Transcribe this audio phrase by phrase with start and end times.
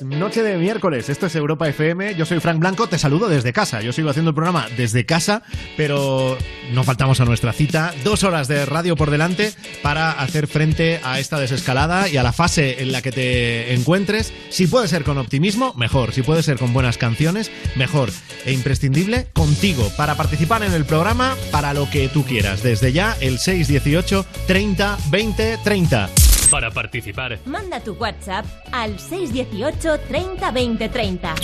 [0.00, 3.82] Noche de miércoles, esto es Europa FM, yo soy Frank Blanco, te saludo desde casa,
[3.82, 5.42] yo sigo haciendo el programa desde casa,
[5.76, 6.36] pero
[6.72, 9.52] no faltamos a nuestra cita, dos horas de radio por delante
[9.82, 14.32] para hacer frente a esta desescalada y a la fase en la que te encuentres,
[14.48, 18.10] si puede ser con optimismo, mejor, si puede ser con buenas canciones, mejor,
[18.44, 23.16] e imprescindible, contigo, para participar en el programa, para lo que tú quieras, desde ya
[23.20, 26.23] el 618 30 20 30.
[26.54, 31.34] Para participar, Manda tu WhatsApp al 618 30 20 30.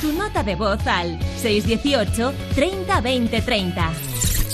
[0.00, 3.92] Tu nota de voz al 618 30 20 30.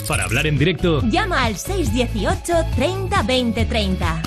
[0.07, 4.21] para hablar en directo, Llama al 618 30 20 30.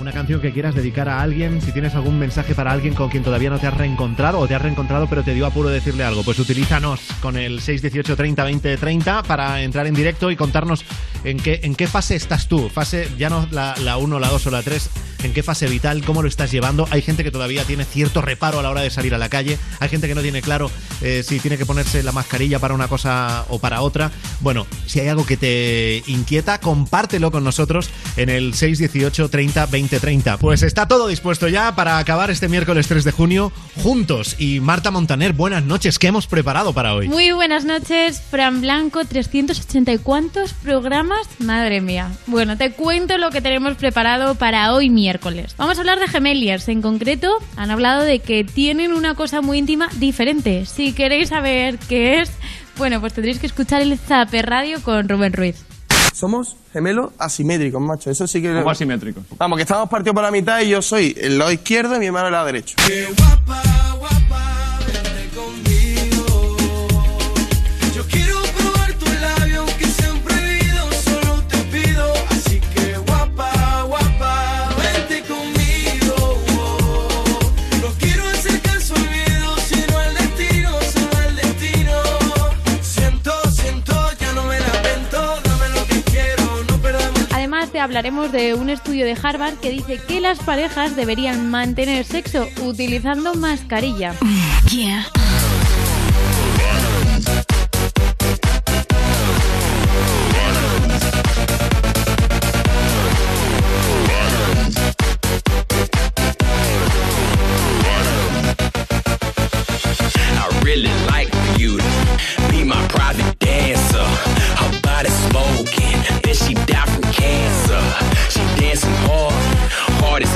[0.00, 3.22] Una canción que quieras dedicar a alguien, si tienes algún mensaje para alguien con quien
[3.22, 6.22] todavía no te has reencontrado o te has reencontrado pero te dio apuro decirle algo,
[6.22, 10.86] pues utilízanos con el 618 30 20 30 para entrar en directo y contarnos
[11.22, 14.46] en qué, en qué fase estás tú, fase ya no la, la 1, la 2
[14.46, 14.90] o la 3,
[15.22, 16.88] en qué fase vital, cómo lo estás llevando.
[16.90, 19.58] Hay gente que todavía tiene cierto reparo a la hora de salir a la calle,
[19.80, 20.70] hay gente que no tiene claro
[21.02, 24.10] eh, si tiene que ponerse la mascarilla para una cosa o para otra.
[24.40, 29.89] Bueno, si hay algo que te inquieta, compártelo con nosotros en el 618 30 20
[29.98, 30.36] 30.
[30.36, 33.52] Pues está todo dispuesto ya para acabar este miércoles 3 de junio
[33.82, 34.36] juntos.
[34.38, 37.08] Y Marta Montaner, buenas noches, ¿qué hemos preparado para hoy?
[37.08, 42.12] Muy buenas noches, Fran Blanco, 380 y cuántos programas, madre mía.
[42.26, 45.54] Bueno, te cuento lo que tenemos preparado para hoy miércoles.
[45.56, 49.58] Vamos a hablar de Gemeliers, en concreto han hablado de que tienen una cosa muy
[49.58, 50.66] íntima diferente.
[50.66, 52.30] Si queréis saber qué es,
[52.76, 55.69] bueno, pues tendréis que escuchar el Zape Radio con Rubén Ruiz.
[56.20, 58.10] Somos gemelos asimétricos, macho.
[58.10, 58.52] Eso sí que.
[58.52, 59.24] Como asimétricos.
[59.38, 62.06] Vamos, que estamos partidos por la mitad y yo soy el lado izquierdo y mi
[62.06, 62.76] hermano el lado derecho.
[62.86, 63.08] Yo
[87.80, 93.34] hablaremos de un estudio de Harvard que dice que las parejas deberían mantener sexo utilizando
[93.34, 94.14] mascarilla.
[94.72, 95.19] I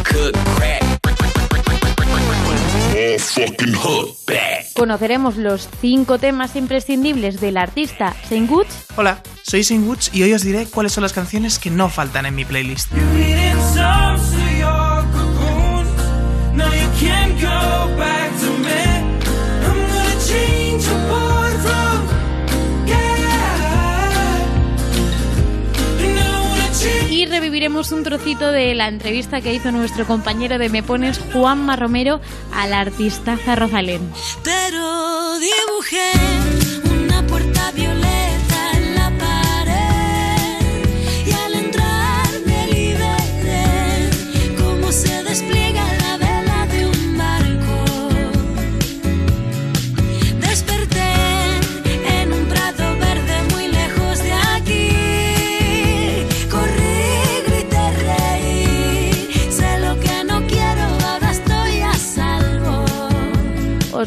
[0.03, 0.84] crack.
[4.75, 10.33] Conoceremos los cinco temas imprescindibles del artista Saint Goods Hola, soy Saint Woods y hoy
[10.33, 12.93] os diré cuáles son las canciones que no faltan en mi playlist.
[27.55, 32.21] Un trocito de la entrevista que hizo nuestro compañero de Me Pones, Juanma Romero,
[32.53, 34.11] al artistaza Rosalén.
[34.43, 36.11] Pero dibujé
[36.91, 40.85] una puerta violeta en la pared
[41.25, 44.11] y al entrar me liberé
[44.59, 45.74] cómo se despliega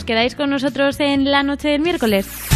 [0.07, 2.46] quedáis con nosotros en la noche del miércoles?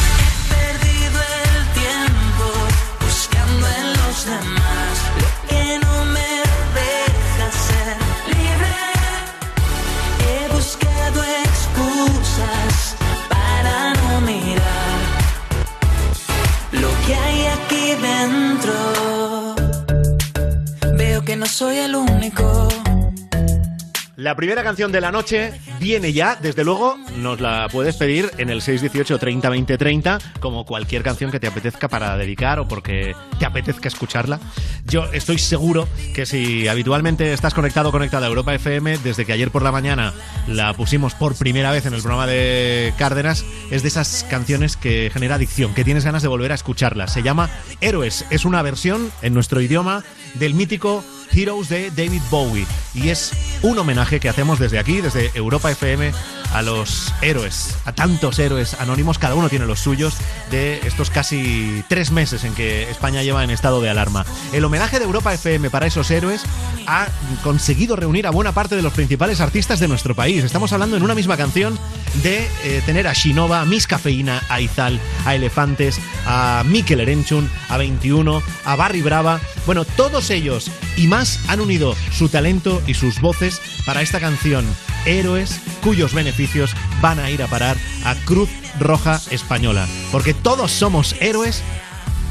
[24.22, 28.52] La primera canción de la noche viene ya, desde luego, nos la puedes pedir en
[28.52, 33.16] el 618 30 20 30, como cualquier canción que te apetezca para dedicar o porque
[33.40, 34.40] te apetezca escucharla.
[34.86, 39.50] Yo estoy seguro que si habitualmente estás conectado conectada a Europa FM, desde que ayer
[39.50, 40.14] por la mañana
[40.48, 45.10] la pusimos por primera vez en el programa de Cárdenas, es de esas canciones que
[45.12, 47.08] genera adicción, que tienes ganas de volver a escucharla.
[47.08, 47.50] Se llama
[47.82, 50.04] Héroes, es una versión en nuestro idioma
[50.36, 52.68] del mítico Heroes de David Bowie.
[52.94, 53.32] Y es
[53.62, 56.12] un homenaje que hacemos desde aquí, desde Europa FM,
[56.54, 60.16] a los héroes, a tantos héroes anónimos, cada uno tiene los suyos,
[60.50, 64.26] de estos casi tres meses en que España lleva en estado de alarma.
[64.52, 66.44] El homenaje de Europa FM para esos héroes
[66.88, 67.08] ha
[67.44, 70.44] conseguido reunir a buena parte de los principales artistas de nuestro país.
[70.44, 71.78] Estamos hablando en una misma canción
[72.24, 77.50] de eh, tener a Shinova, a Miss Cafeína, a Izal, a Elefantes, a Mikel Erenchun,
[77.70, 79.40] a 21, a Barry Brava.
[79.66, 84.66] Bueno, todos ellos y más han unido su talento y sus voces para esta canción
[85.06, 88.50] Héroes, cuyos beneficios van a ir a parar a Cruz
[88.80, 89.88] Roja Española.
[90.12, 91.64] Porque todos somos héroes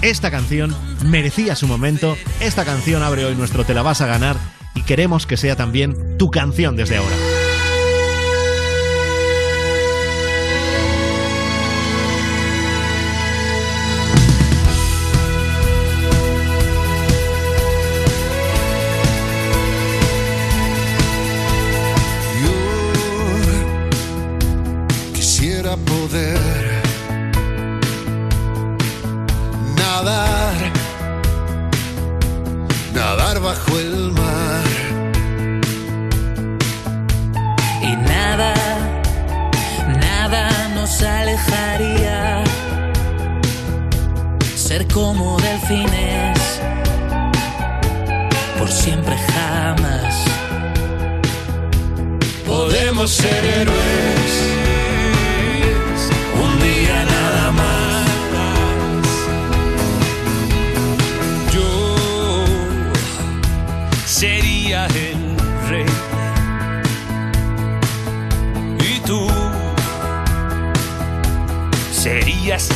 [0.02, 0.74] esta canción
[1.04, 4.36] merecía su momento, esta canción abre hoy nuestro Te la vas a ganar
[4.74, 7.39] y queremos que sea también tu canción desde ahora.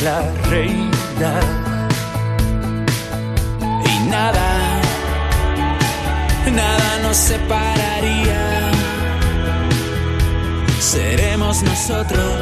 [0.05, 0.21] La
[0.51, 1.31] reina
[3.91, 4.49] y nada,
[6.53, 8.43] nada nos separaría.
[10.79, 12.35] Seremos nosotros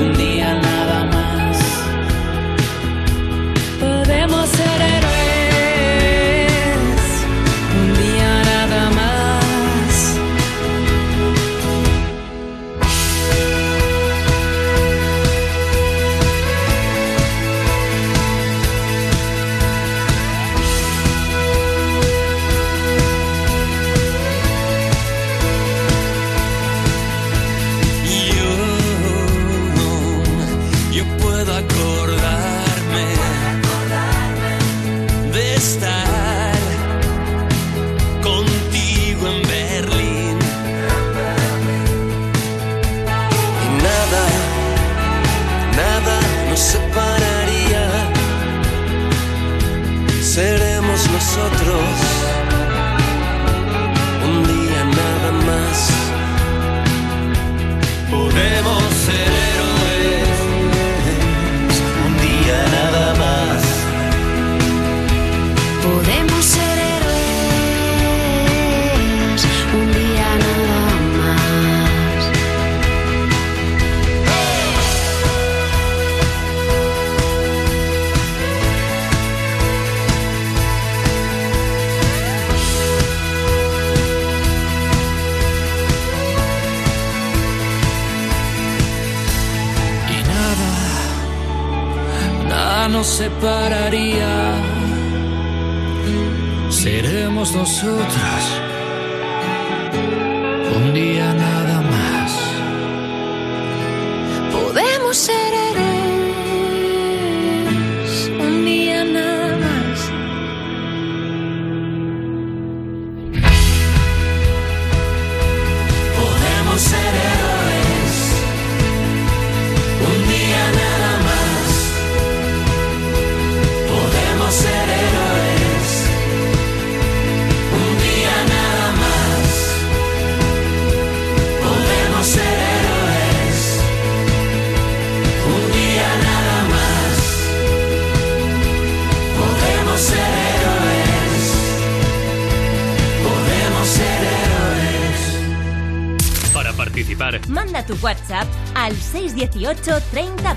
[0.00, 0.71] un día.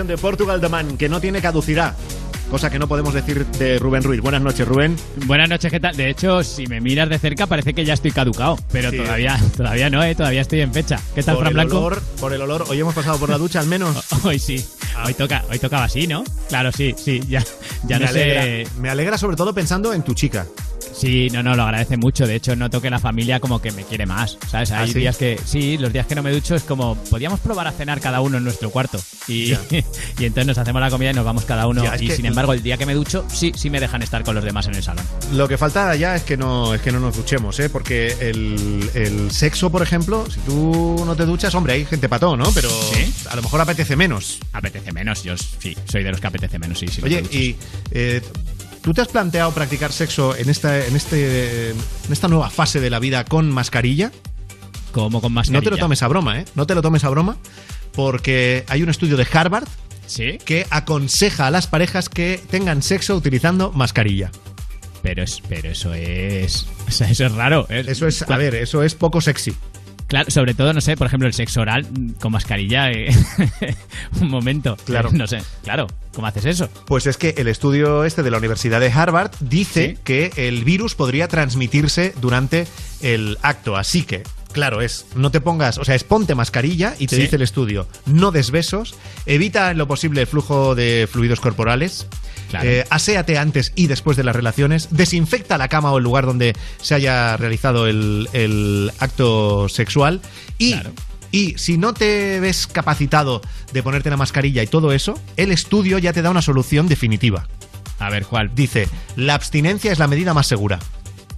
[0.00, 1.94] Canción de Portugal The Man, que no tiene caducidad.
[2.50, 4.20] Cosa que no podemos decir de Rubén Ruiz.
[4.22, 4.96] Buenas noches, Rubén.
[5.26, 5.94] Buenas noches, ¿qué tal?
[5.94, 8.96] De hecho, si me miras de cerca parece que ya estoy caducado, pero Sí.
[8.96, 10.14] todavía, todavía no, ¿eh?
[10.14, 10.98] Todavía estoy en fecha.
[11.14, 11.78] ¿Qué tal, por Fran el Blanco?
[11.84, 12.64] olor, por el olor.
[12.68, 14.04] Hoy hemos pasado por la ducha al menos.
[14.24, 14.64] Hoy sí.
[15.04, 16.24] Hoy toca, hoy tocaba así, ¿no?
[16.48, 17.20] Claro, sí, sí.
[17.28, 17.44] Ya,
[17.86, 18.38] ya me, no sé.
[18.38, 20.46] alegra, me alegra sobre todo pensando en tu chica.
[21.00, 22.26] Sí, no, no, lo agradece mucho.
[22.26, 24.70] De hecho, noto que la familia como que me quiere más, ¿sabes?
[24.70, 24.98] Hay ¿Ah, sí?
[24.98, 28.00] días que, sí, los días que no me ducho es como, podríamos probar a cenar
[28.02, 29.00] cada uno en nuestro cuarto.
[29.26, 29.52] Y,
[30.18, 31.82] entonces nos hacemos la comida y nos vamos cada uno.
[31.82, 34.22] Ya, y que- sin embargo, el día que me ducho, sí, sí me dejan estar
[34.24, 35.04] con los demás en el salón.
[35.32, 37.70] Lo que falta ya es que no, es que no nos duchemos, ¿eh?
[37.70, 42.36] Porque el, el sexo, por ejemplo, si tú no te duchas, hombre, hay gente pató,
[42.36, 42.44] ¿no?
[42.52, 43.10] Pero ¿Sí?
[43.30, 44.38] a lo mejor apetece menos.
[44.52, 47.00] Apetece menos, yo sí, soy de los que apetece menos, sí, sí.
[47.02, 47.56] Oye, y
[47.92, 48.20] eh,
[48.82, 51.76] ¿tú te has planteado practicar sexo en esta, en este, en
[52.12, 54.10] esta nueva fase de la vida con mascarilla?
[54.92, 55.60] como con mascarilla.
[55.60, 56.44] No te lo tomes a broma, ¿eh?
[56.56, 57.36] No te lo tomes a broma,
[57.92, 59.68] porque hay un estudio de Harvard
[60.06, 64.32] Sí, que aconseja a las parejas que tengan sexo utilizando mascarilla.
[65.02, 67.66] pero es, pero eso es, o sea, eso es raro.
[67.70, 69.54] es- Eso es, a ver, eso es poco sexy.
[70.10, 71.86] Claro, sobre todo, no sé, por ejemplo, el sexo oral
[72.20, 72.90] con mascarilla.
[72.90, 73.14] eh,
[74.20, 74.76] un momento.
[74.84, 75.10] Claro.
[75.12, 75.86] No sé, claro.
[76.12, 76.68] ¿Cómo haces eso?
[76.86, 79.98] Pues es que el estudio este de la Universidad de Harvard dice Sí.
[80.02, 82.66] que el virus podría transmitirse durante
[83.00, 83.76] el acto.
[83.76, 87.22] Así que, claro, es no te pongas, o sea, es ponte mascarilla y te Sí.
[87.22, 88.94] dice el estudio, no des besos,
[89.26, 92.06] evita en lo posible el flujo de fluidos corporales.
[92.50, 92.68] Claro.
[92.68, 96.56] eh, aséate antes y después de las relaciones, desinfecta la cama o el lugar donde
[96.82, 100.20] se haya realizado el, el acto sexual
[100.58, 100.90] y Claro.
[101.30, 103.40] y si no te ves capacitado
[103.72, 107.46] de ponerte la mascarilla y todo eso, el estudio ya te da una solución definitiva.
[108.00, 108.50] A ver, ¿cuál?
[108.52, 110.80] Dice, la abstinencia es la medida más segura.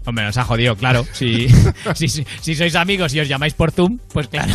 [0.04, 1.06] Hombre, nos ha jodido, claro.
[1.12, 1.48] Si,
[1.94, 4.52] si, si, si sois amigos y os llamáis por Zoom, pues claro,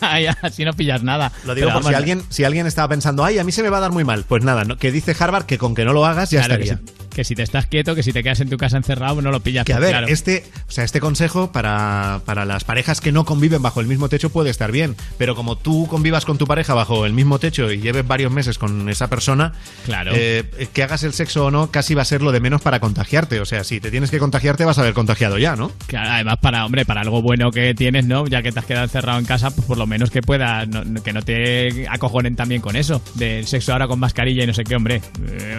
[0.42, 1.32] así no pillas nada.
[1.44, 3.68] Lo digo Pero por si alguien, si alguien estaba pensando, ay, a mí se me
[3.70, 4.24] va a dar muy mal.
[4.28, 6.64] Pues nada, no- que dice Harvard que con que no lo hagas ya claro, que,
[6.70, 6.86] estaría.
[6.86, 9.30] si, que si te estás quieto, que si te quedas en tu casa encerrado, no
[9.30, 9.64] lo pillas.
[9.64, 10.06] Que a pues, ver, claro.
[10.08, 14.08] este, o sea, este consejo para, para las parejas que no conviven bajo el mismo
[14.08, 17.70] techo puede estar bien, pero como tú convivas con tu pareja bajo el mismo techo
[17.72, 19.52] y lleves varios meses con esa persona,
[19.84, 20.12] Claro.
[20.14, 22.80] eh, que hagas el sexo o no casi va a ser lo de menos para
[22.80, 23.40] contagiarte.
[23.40, 25.70] O sea, si te tienes que contagiarte vas a haber contagiado ya, ¿no?
[25.86, 28.26] Claro, además, para, hombre, para algo bueno que tienes, ¿no?
[28.26, 31.02] Ya que te has quedado encerrado en casa, pues por lo menos que pueda, no-
[31.02, 34.64] que no te acojonen también con eso, del sexo ahora con mascarilla y no sé
[34.64, 35.00] qué, hombre.
[35.28, 35.58] Eh,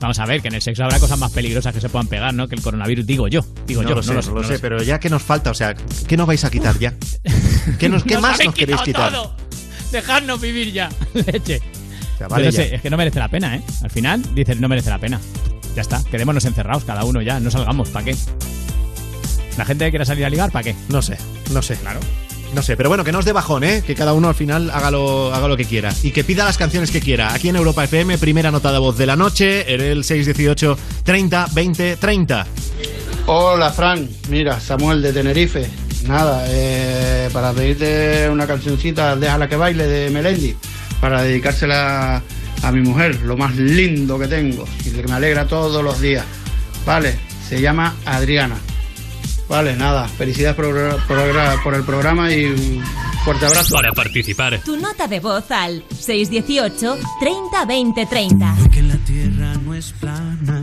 [0.00, 2.32] vamos a ver, que en el sexo habrá cosas más peligrosas que se puedan pegar,
[2.34, 2.48] ¿no?
[2.48, 4.82] Que el coronavirus, digo yo, digo no yo, lo sé, no no lo sé, pero
[4.82, 5.74] ya que nos falta, o sea,
[6.08, 6.94] ¿qué nos vais a quitar ya?
[7.78, 9.12] ¿Qué, nos, qué Nos más nos queréis quitar?
[9.12, 9.36] todo.
[9.92, 11.60] Dejadnos vivir ya, leche.
[12.14, 12.52] O sea, vale ya.
[12.52, 13.62] sé, es que no merece la pena, ¿eh?
[13.82, 15.20] Al final dices, no merece la pena.
[15.74, 18.16] Ya está, quedémonos encerrados cada uno ya, no salgamos, ¿para qué?
[19.56, 20.76] La gente que quiera salir a ligar, ¿para qué?
[20.88, 21.18] No sé,
[21.52, 21.76] no sé.
[21.76, 22.00] Claro.
[22.54, 23.82] No sé, pero bueno, que no os dé bajón, ¿eh?
[23.86, 25.94] Que cada uno al final haga lo, haga lo que quiera.
[26.02, 27.32] Y que pida las canciones que quiera.
[27.32, 31.46] Aquí en Europa FM, primera nota de voz de la noche, en el 618 30
[31.52, 32.46] 20 30.
[33.26, 35.70] Hola Fran, mira, Samuel de Tenerife.
[36.08, 40.56] Nada, eh, para pedirte una cancioncita, Déjala que baile de Melendi,
[41.00, 42.22] para dedicársela
[42.62, 46.24] a mi mujer, lo más lindo que tengo y que me alegra todos los días.
[46.86, 48.56] Vale, se llama Adriana.
[49.48, 50.66] Vale, nada, felicidades por,
[51.08, 52.82] por- por el programa y un
[53.24, 53.74] fuerte abrazo.
[53.74, 58.54] Para participar, Tu nota de voz al 618 30 20 30.
[58.72, 60.62] que la tierra no es plana,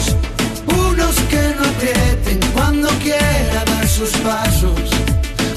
[1.01, 4.89] unos que no aprieten cuando quiera dar sus pasos.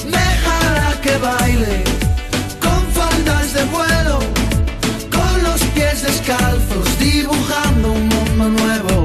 [0.05, 1.83] Déjala que baile
[2.59, 4.19] con faldas de vuelo,
[5.11, 9.04] con los pies descalzos, dibujando un mundo nuevo.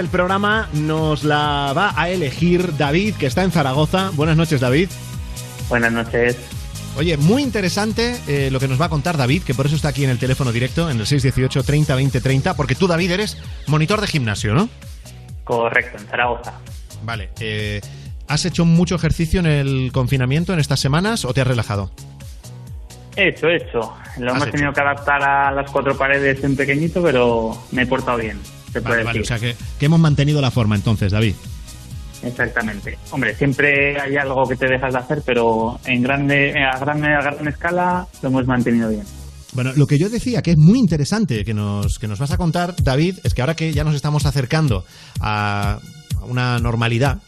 [0.00, 4.10] Del programa nos la va a elegir David, que está en Zaragoza.
[4.14, 4.88] Buenas noches, David.
[5.68, 6.38] Buenas noches.
[6.96, 9.88] Oye, muy interesante eh, lo que nos va a contar David, que por eso está
[9.88, 13.36] aquí en el teléfono directo, en el 618 30 20 30, porque tú, David, eres
[13.66, 14.70] monitor de gimnasio, ¿no?
[15.44, 16.54] Correcto, en Zaragoza.
[17.04, 17.28] Vale.
[17.38, 17.82] eh,
[18.26, 21.90] ¿Has hecho mucho ejercicio en el confinamiento en estas semanas o te has relajado?
[23.16, 23.92] Hecho, hecho.
[24.16, 24.52] Lo hemos hecho.
[24.52, 28.38] tenido que adaptar a las cuatro paredes en pequeñito, pero me he portado bien.
[28.72, 31.34] Se puede Vale, vale, o sea que, que hemos mantenido la forma entonces, David.
[32.22, 32.98] Exactamente.
[33.10, 37.22] Hombre, siempre hay algo que te dejas de hacer, pero en grande, a grande, a
[37.22, 39.04] gran escala lo hemos mantenido bien.
[39.52, 42.36] Bueno, lo que yo decía que es muy interesante que nos, que nos vas a
[42.36, 44.84] contar, David, es que ahora que ya nos estamos acercando
[45.20, 45.80] a
[46.20, 47.18] a una normalidad,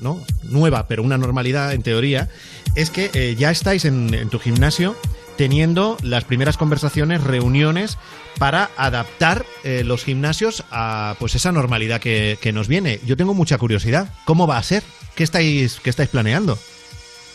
[0.00, 0.20] ¿no?
[0.44, 2.28] Nueva, pero una normalidad en teoría,
[2.74, 4.96] es que eh, ya estáis en, en tu gimnasio
[5.38, 7.96] teniendo las primeras conversaciones, reuniones
[8.40, 12.98] para adaptar eh, los gimnasios a pues esa normalidad que, nos viene.
[13.06, 14.08] Yo tengo mucha curiosidad.
[14.24, 14.82] ¿Cómo va a ser?
[15.14, 16.58] ¿Qué estáis, qué estáis planeando?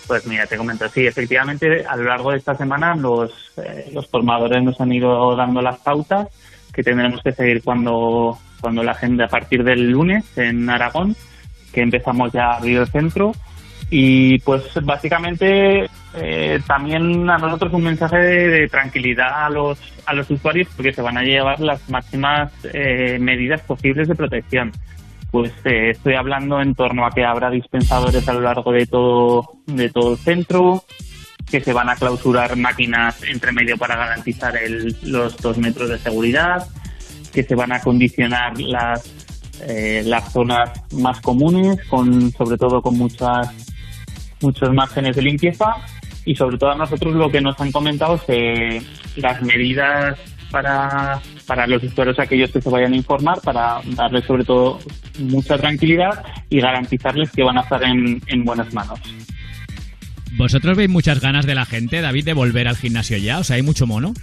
[0.06, 4.06] Pues mira, te comento, sí, efectivamente, a lo largo de esta semana los, eh, los
[4.08, 6.28] formadores nos han ido dando las pautas
[6.74, 11.16] que tendremos que seguir cuando, cuando la gente, a partir del lunes en Aragón,
[11.72, 13.32] que empezamos ya a abrir el centro.
[13.90, 20.30] Y pues básicamente eh, también a nosotros un mensaje de, tranquilidad a los, a los
[20.32, 24.72] usuarios porque se van a llevar las máximas eh, medidas posibles de protección.
[25.32, 29.50] Pues eh, estoy hablando en torno a que habrá dispensadores a lo largo de todo,
[29.66, 30.84] de todo el centro,
[31.50, 35.98] que se van a clausurar máquinas entre medio para garantizar el- los dos metros de
[36.00, 36.66] seguridad,
[37.34, 39.12] que se van a condicionar las,
[39.68, 43.73] eh, las zonas más comunes, con, sobre todo con muchas,
[44.44, 45.66] muchos márgenes de limpieza
[46.26, 48.84] y sobre todo a nosotros lo que nos han comentado es
[49.18, 50.20] las medidas
[50.52, 54.80] para, para los usuarios aquellos que se vayan a informar para darles sobre todo
[55.20, 59.00] mucha tranquilidad y garantizarles que van a estar en, en buenas manos.
[60.38, 63.40] ¿Vosotros veis muchas ganas de la gente, David, de volver al gimnasio ya?
[63.40, 64.14] O sea, ¿hay mucho mono?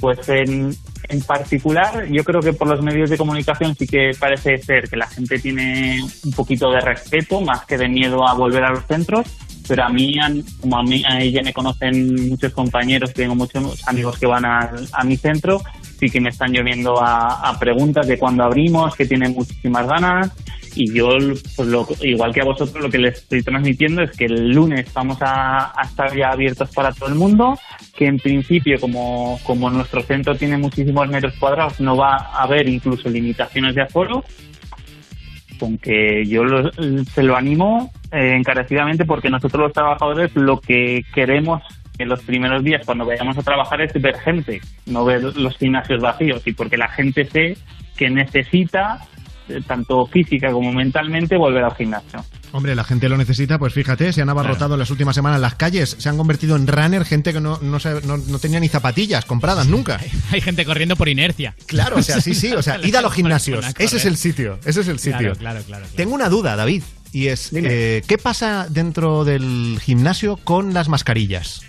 [0.00, 0.74] Pues en,
[1.08, 4.96] en particular, yo creo que por los medios de comunicación sí que parece ser que
[4.96, 8.84] la gente tiene un poquito de respeto más que de miedo a volver a los
[8.86, 9.26] centros.
[9.66, 10.14] Pero a mí,
[10.62, 14.88] como a mí a ella me conocen muchos compañeros, tengo muchos amigos que van al-
[14.92, 15.60] a, mi centro,
[15.98, 20.32] sí que me están lloviendo a, a preguntas de cuándo abrimos, que tienen muchísimas ganas.
[20.74, 21.08] Y yo,
[21.56, 24.92] pues lo- igual que a vosotros, lo que les estoy transmitiendo es que el lunes
[24.94, 27.58] vamos a, a estar ya abiertos para todo el mundo,
[27.96, 32.68] que en principio, como, como nuestro centro tiene muchísimos metros cuadrados, no va a haber
[32.68, 34.22] incluso limitaciones de aforo,
[35.58, 36.70] con que yo lo-
[37.12, 41.62] se lo animo eh, encarecidamente porque nosotros los trabajadores lo que queremos
[41.98, 46.00] en los primeros días cuando vayamos a trabajar es ver gente, no ver los gimnasios
[46.00, 47.56] vacíos y porque la gente sé
[47.96, 49.06] que necesita
[49.48, 52.24] eh, tanto física como mentalmente volver al gimnasio.
[52.52, 55.54] Hombre, la gente lo necesita, pues fíjate, se han abarrotado en las últimas semanas las
[55.56, 58.68] calles, se han convertido en runner, gente que no, no, sabe- no- no tenía ni
[58.68, 60.00] zapatillas compradas nunca.
[60.30, 61.54] Hay gente corriendo por inercia.
[61.66, 64.58] Claro, o sea, sí, sí, o sea, id a los gimnasios, ese es el sitio,
[64.64, 65.18] ese es el sitio.
[65.18, 65.82] Claro, claro, claro.
[65.84, 65.96] claro.
[65.96, 66.82] Tengo una duda, David,
[67.12, 71.62] y es, eh, ¿qué pasa dentro del gimnasio con las mascarillas?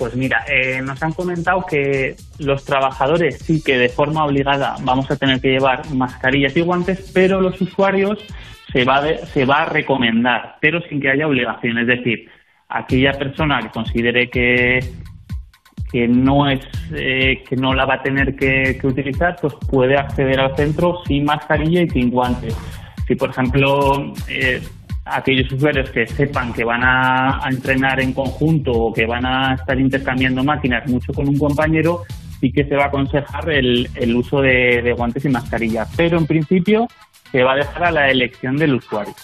[0.00, 5.10] Pues mira, eh, nos han comentado que los trabajadores sí que de forma obligada vamos
[5.10, 8.18] a tener que llevar mascarillas y guantes, pero los usuarios
[8.72, 11.76] se va, se va a recomendar, pero sin que haya obligación.
[11.76, 12.30] Es decir,
[12.70, 14.78] aquella persona que considere que,
[15.92, 19.98] que no es eh, que no la va a tener que, que utilizar, pues puede
[19.98, 22.56] acceder al centro sin mascarilla y sin guantes.
[23.06, 24.62] Si por ejemplo eh,
[25.16, 29.54] aquellos usuarios que sepan que van a, a entrenar en conjunto o que van a
[29.54, 32.02] estar intercambiando máquinas mucho con un compañero,
[32.40, 35.86] sí que se va a aconsejar el, el uso de, de guantes y mascarilla.
[35.96, 36.86] Pero en principio
[37.30, 39.14] se va a dejar a la elección del usuario.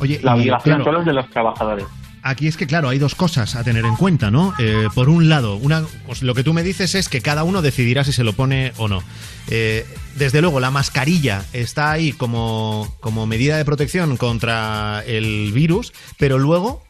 [0.00, 1.86] Oye, La obligación claro, solo es de los trabajadores.
[2.22, 4.52] Aquí es que, claro, hay dos cosas a tener en cuenta, ¿no?
[4.58, 7.62] Eh, por un lado, una, pues lo que tú me dices es que cada uno
[7.62, 9.02] decidirá si se lo pone o no.
[9.48, 15.94] Eh, desde luego, la mascarilla está ahí como, como medida de protección contra el virus,
[16.18, 16.82] pero luego,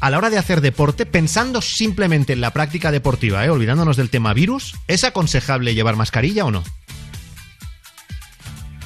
[0.00, 3.50] a la hora de hacer deporte, pensando simplemente en la práctica deportiva, ¿eh?
[3.50, 6.64] olvidándonos del tema virus, ¿es aconsejable llevar mascarilla o no?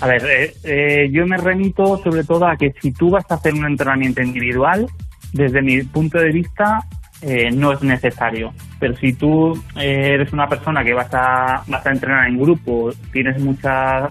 [0.00, 0.53] A ver,
[1.11, 4.87] yo me remito sobre todo a que si tú vas a hacer un entrenamiento individual,
[5.35, 6.79] desde mi punto de vista,
[7.20, 8.55] eh, no es necesario.
[8.79, 12.90] Pero si tú eh, eres una persona que vas a, vas a entrenar en grupo,
[13.12, 14.09] tienes mucha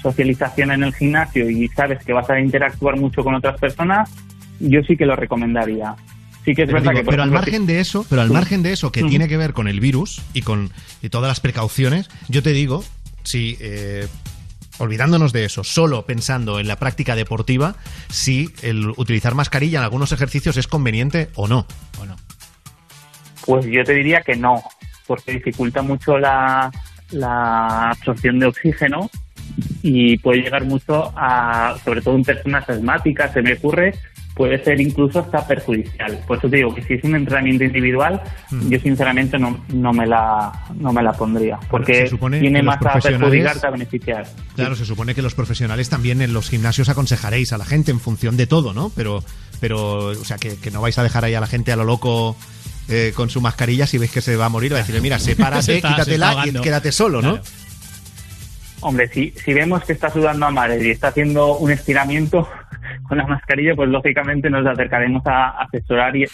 [0.00, 4.10] socialización en el gimnasio y sabes que vas a interactuar mucho con otras personas,
[4.60, 5.94] yo sí que lo recomendaría.
[6.44, 8.62] Sí que es Pero, verdad digo, que pero al margen de eso, pero al margen
[8.62, 10.70] de eso que tiene que ver con el virus y con
[11.02, 12.82] y todas las precauciones, yo te digo,
[13.22, 14.06] si eh,
[14.80, 17.76] olvidándonos de eso, solo pensando en la práctica deportiva,
[18.08, 21.66] si el utilizar mascarilla en algunos ejercicios es conveniente o no.
[22.00, 22.16] ¿O no?
[23.44, 24.62] Pues yo te diría que no,
[25.06, 26.70] porque dificulta mucho la,
[27.10, 29.10] la absorción de oxígeno
[29.82, 33.94] y puede llegar mucho a, sobre todo en personas asmáticas, se me ocurre,
[34.40, 36.18] puede ser incluso hasta perjudicial.
[36.26, 38.70] Por eso te digo que si es un entrenamiento individual, Mm.
[38.70, 42.78] yo sinceramente no, no me la no me la pondría, porque se supone tiene más
[42.86, 44.26] a perjudicar que a beneficiar.
[44.56, 48.00] Claro, se supone que los profesionales también en los gimnasios aconsejaréis a la gente en
[48.00, 48.90] función de todo, ¿no?
[48.96, 49.22] Pero,
[49.60, 51.84] pero o sea, que, que no vais a dejar ahí a la gente a lo
[51.84, 52.34] loco
[52.88, 55.18] eh, con su mascarilla si veis que se va a morir, va a decirle, mira,
[55.20, 57.32] Se sepárate, está- se está quítatela y quédate solo, ¿no?
[57.32, 57.44] Claro.
[58.82, 62.48] Hombre, si, si vemos que está sudando a mares y está haciendo un estiramiento
[63.08, 66.24] con la mascarilla, pues lógicamente nos acercaremos a asesorar y,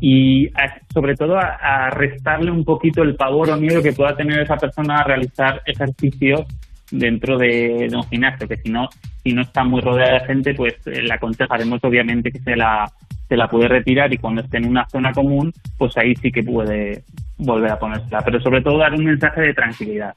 [0.00, 4.40] y a- sobre todo a, restarle un poquito el pavor o miedo que pueda tener
[4.40, 6.46] esa persona a realizar ejercicio
[6.90, 8.88] dentro de, de un gimnasio, que si no,
[9.22, 12.84] si no está muy rodeada de gente, pues eh, le aconsejaremos obviamente que se la,
[13.28, 16.42] se la puede retirar y cuando esté en una zona común, pues ahí sí que
[16.42, 17.04] puede
[17.40, 18.22] volver a ponérsela.
[18.24, 20.14] Pero sobre todo dar un mensaje de tranquilidad.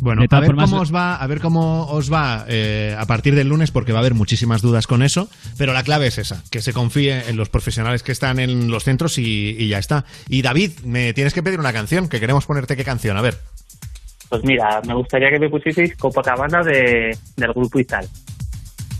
[0.00, 3.06] Bueno, De a ver formas- cómo os va, a ver cómo os va eh, a
[3.06, 5.28] partir del lunes, porque va a haber muchísimas dudas con eso.
[5.58, 8.84] Pero la clave es esa, que se confíe en los profesionales que están en los
[8.84, 10.04] centros y, y ya está.
[10.28, 13.16] Y David, me tienes que pedir una canción, que queremos ponerte qué canción.
[13.16, 13.38] A ver.
[14.28, 18.06] Pues mira, me gustaría que me pusieseis Copacabana de, del grupo Izal.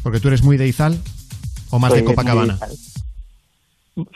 [0.03, 0.99] Porque tú eres muy de Izal
[1.71, 2.59] o más Soy de Copacabana.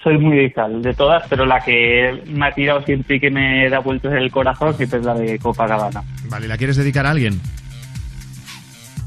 [0.02, 3.30] Soy muy de Izal, de todas, pero la que me ha tirado siempre y que
[3.30, 6.02] me da vueltas en el corazón siempre es la de Copacabana.
[6.28, 7.40] Vale, ¿la quieres dedicar a alguien?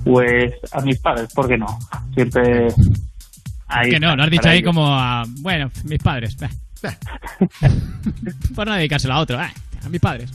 [0.04, 1.68] Pues a mis padres, ¿por qué no?
[2.16, 2.70] Siempre...
[3.68, 4.68] Ahí que no, lo has dicho ahí ellos.
[4.68, 5.24] como a.
[5.42, 6.38] Bueno, mis padres.
[6.38, 6.50] bah.
[8.56, 9.52] Por no dedicárselo a otro, ah,
[9.84, 10.30] a mis padres.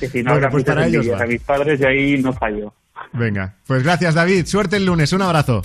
[0.00, 2.72] Que si no Bueno, pues para ellos a mis padres y ahí no fallo.
[3.12, 5.62] Venga, pues gracias David, suerte el lunes, un abrazo.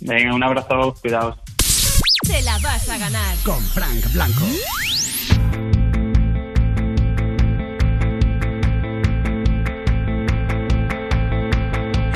[0.00, 1.38] Venga, un abrazo, cuidaos.
[2.22, 3.36] Te la vas a ganar.
[3.44, 4.46] Con Frank Blanco.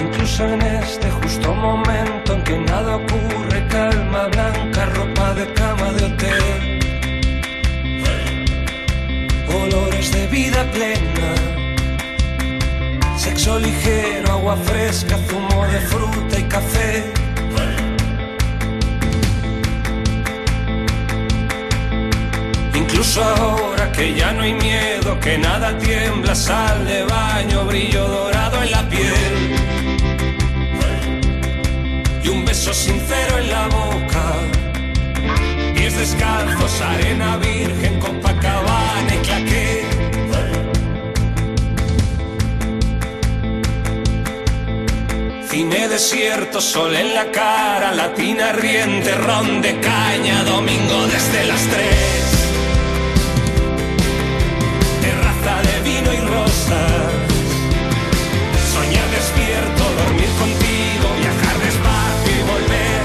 [0.00, 6.04] Incluso en este justo momento en que nada ocurre, calma blanca, ropa de cama de
[6.04, 6.80] hotel.
[9.48, 11.34] Olores de vida plena,
[13.18, 17.15] sexo ligero, agua fresca, zumo de fruta y café.
[23.14, 28.70] Ahora que ya no hay miedo, que nada tiembla, sal de baño, brillo dorado en
[28.70, 29.56] la piel
[32.22, 34.34] y un beso sincero en la boca.
[35.74, 39.86] Pies descalzos, arena virgen, Copacabana y claqué.
[45.48, 52.35] Cine desierto, sol en la cara, latina riente, ron de caña, domingo desde las tres.
[56.66, 57.12] Y rosas.
[58.72, 63.02] Soñar despierto, dormir contigo, viajar despacio y volver.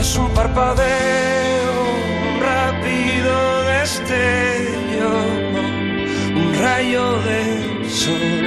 [0.00, 1.74] Es un parpadeo,
[2.28, 5.12] un rápido destello,
[6.34, 7.42] un rayo de
[7.88, 8.44] sol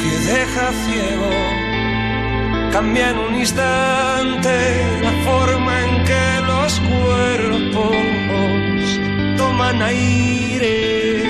[0.00, 1.32] que deja ciego.
[2.72, 4.54] Cambia en un instante
[5.02, 8.11] la forma en que los cuerpos
[9.72, 11.22] toman aire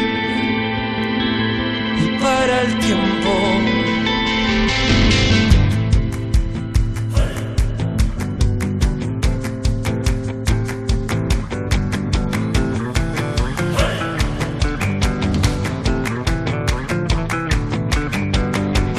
[1.98, 3.30] y para el tiempo.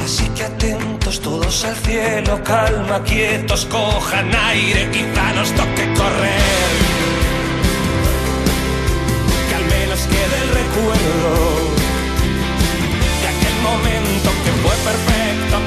[0.04, 6.63] Así que atentos todos al cielo, calma, quietos, cojan aire, quizá nos toque correr.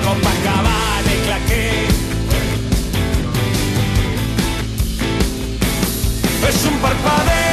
[0.08, 1.88] Copacabana y claqué.
[6.48, 7.46] Es un parpadeo,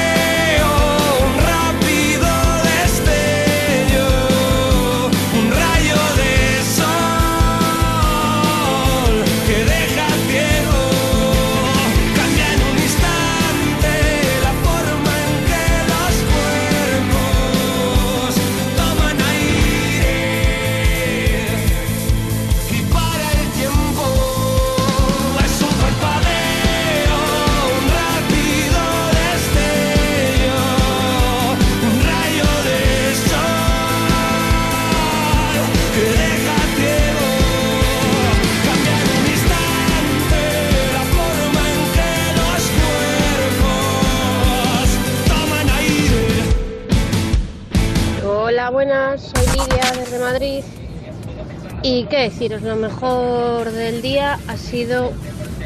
[51.85, 55.12] Y qué deciros, lo mejor del día ha sido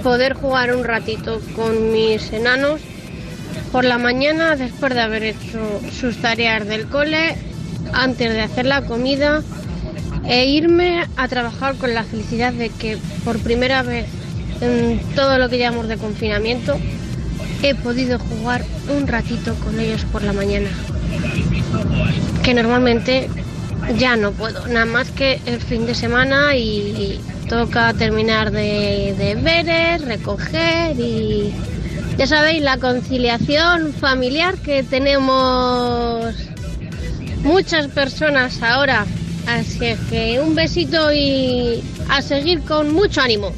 [0.03, 2.81] poder jugar un ratito con mis enanos
[3.71, 7.37] por la mañana después de haber hecho sus tareas del cole,
[7.93, 9.45] antes de hacer la comida
[10.27, 14.07] e irme a trabajar con la felicidad de que por primera vez
[14.61, 16.81] en todo lo que llevamos de confinamiento
[17.63, 20.69] he podido jugar un ratito con ellos por la mañana.
[22.43, 23.31] Que normalmente
[23.97, 30.03] ya no puedo, nada más que el fin de semana y toca terminar de deberes,
[30.03, 31.53] recoger y
[32.19, 36.35] ya sabéis, la conciliación familiar que tenemos
[37.43, 39.07] muchas personas ahora.
[39.47, 43.53] Así es que un besito y a seguir con mucho ánimo.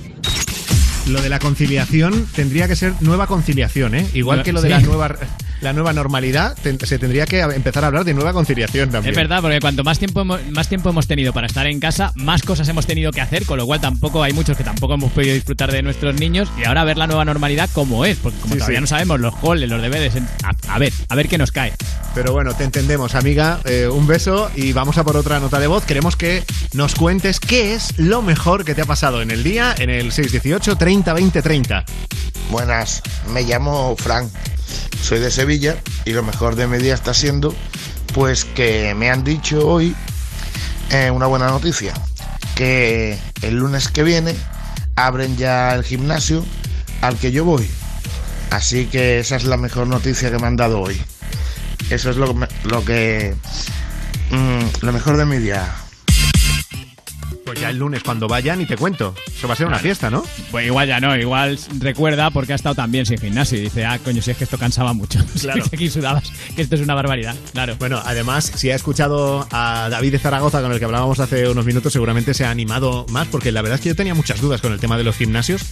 [1.09, 4.07] Lo de la conciliación tendría que ser nueva conciliación, ¿eh?
[4.13, 4.75] Igual que lo de sí.
[4.75, 5.17] la nueva
[5.61, 9.13] la nueva normalidad, se tendría que empezar a hablar de nueva conciliación también.
[9.13, 12.13] Es verdad, porque cuanto más tiempo, hemos, más tiempo hemos tenido para estar en casa,
[12.15, 15.13] más cosas hemos tenido que hacer, con lo cual tampoco hay muchos que tampoco hemos
[15.13, 18.55] podido disfrutar de nuestros niños y ahora ver la nueva normalidad como es, porque como
[18.55, 18.83] Sí, todavía sí.
[18.83, 20.15] no sabemos los goles, los deberes,
[20.69, 21.73] a ver, a ver qué nos cae.
[22.15, 23.61] Pero bueno, te entendemos, amiga.
[23.65, 25.85] Eh, un beso y vamos a por otra nota de voz.
[25.85, 26.43] Queremos que
[26.73, 30.11] nos cuentes qué es lo mejor que te ha pasado en el día en el
[30.11, 31.85] 618 30 20 30.
[32.51, 33.03] Buenas,
[33.33, 34.29] me llamo Frank,
[35.03, 37.55] soy de Sevilla y lo mejor de mi día está siendo
[38.15, 39.95] pues que me han dicho hoy
[40.91, 41.95] eh, una buena noticia,
[42.57, 44.35] que el lunes que viene
[44.97, 46.45] abren ya el gimnasio
[47.01, 47.69] al que yo voy.
[48.51, 51.01] Así que esa es la mejor noticia que me han dado hoy.
[51.91, 53.37] Eso es lo, lo que...
[54.31, 55.73] mm, lo mejor de mi día.
[57.51, 59.13] Pues ya el lunes cuando vayan y te cuento.
[59.27, 60.25] Eso va a ser una fiesta, ¿no?
[60.53, 63.99] Pues igual ya no, igual recuerda porque ha estado también sin gimnasio y dice, ah,
[63.99, 65.19] coño, si es que esto cansaba mucho.
[65.41, 65.65] Claro.
[65.65, 67.75] Aquí sudabas, que esto es una barbaridad, claro.
[67.79, 71.65] Bueno, además, si ha escuchado a David de Zaragoza, con el que hablábamos hace unos
[71.65, 74.61] minutos, seguramente se ha animado más, porque la verdad es que yo tenía muchas dudas
[74.61, 75.63] con el tema de los gimnasios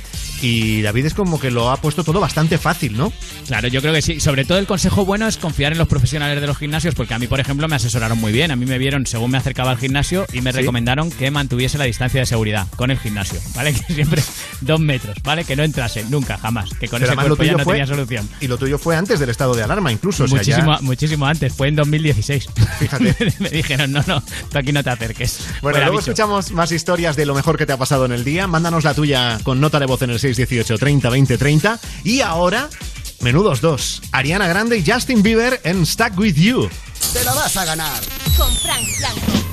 [0.40, 3.12] y David es como que lo ha puesto todo bastante fácil, ¿no?
[3.46, 4.20] Claro, yo creo que sí.
[4.20, 7.18] Sobre todo el consejo bueno es confiar en los profesionales de los gimnasios, porque a
[7.18, 8.50] mí, por ejemplo, me asesoraron muy bien.
[8.50, 10.58] A mí me vieron según me acercaba al gimnasio y me ¿Sí?
[10.58, 13.74] recomendaron que mantuviese la distancia de seguridad con el gimnasio, ¿vale?
[13.86, 14.22] Que siempre
[14.60, 15.44] dos metros, ¿vale?
[15.44, 16.70] Que no entrase nunca, jamás.
[16.80, 18.28] Que con Pero ese cuerpo ya tuyo no fue- tenía solución.
[18.40, 20.24] Y lo tuyo fue antes del estado de alarma, incluso.
[20.24, 22.48] o sea, ya- muchísimo, muchísimo antes, fue en 2016.
[22.78, 23.34] Fíjate.
[23.40, 25.38] me dijeron, no, no, tú aquí no te acerques.
[25.60, 26.10] Bueno, Fuera, luego bicho.
[26.12, 28.46] escuchamos más historias de lo mejor que te ha pasado en el día.
[28.46, 31.78] Mándanos la tuya con nota de voz en el 618 30 20 30.
[32.04, 32.68] Y ahora,
[33.20, 34.00] menudos dos.
[34.12, 36.68] Ariana Grande y Justin Bieber en Stuck With You.
[37.12, 38.00] Te la vas a ganar.
[38.36, 39.47] Con Frank Blanco.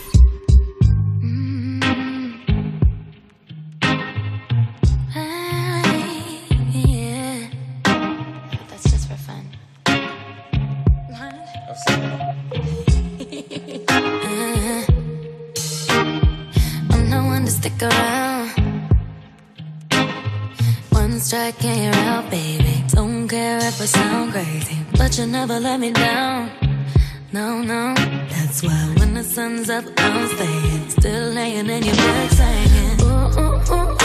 [21.38, 22.81] And you're out, baby.
[22.88, 26.49] Don't care if I sound crazy, but you never let me down.
[27.33, 27.93] No, no,
[28.29, 30.89] that's why when the sun's up, I'm staying.
[30.91, 33.05] Still laying in your bed ooh,
[33.38, 34.04] ooh, ooh, ooh.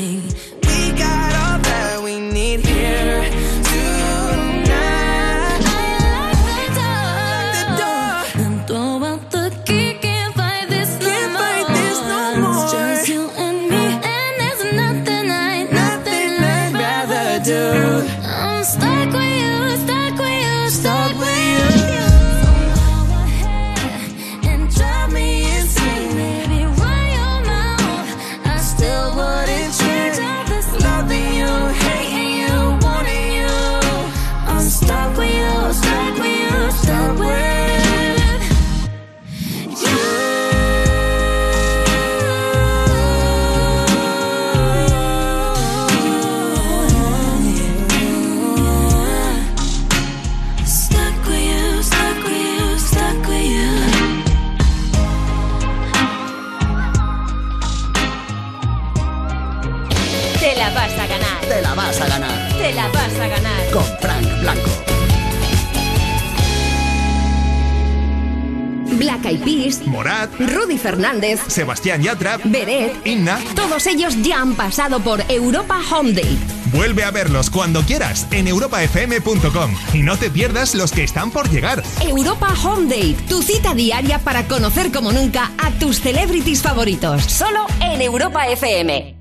[70.39, 73.39] Rudy Fernández, Sebastián Yatra, Beret, Inna.
[73.55, 76.37] todos ellos ya han pasado por Europa Home Date.
[76.73, 81.49] Vuelve a verlos cuando quieras en europafm.com y no te pierdas los que están por
[81.49, 81.83] llegar.
[82.01, 87.23] Europa Home Date, tu cita diaria para conocer como nunca a tus celebrities favoritos.
[87.23, 89.15] Solo en Europa FM.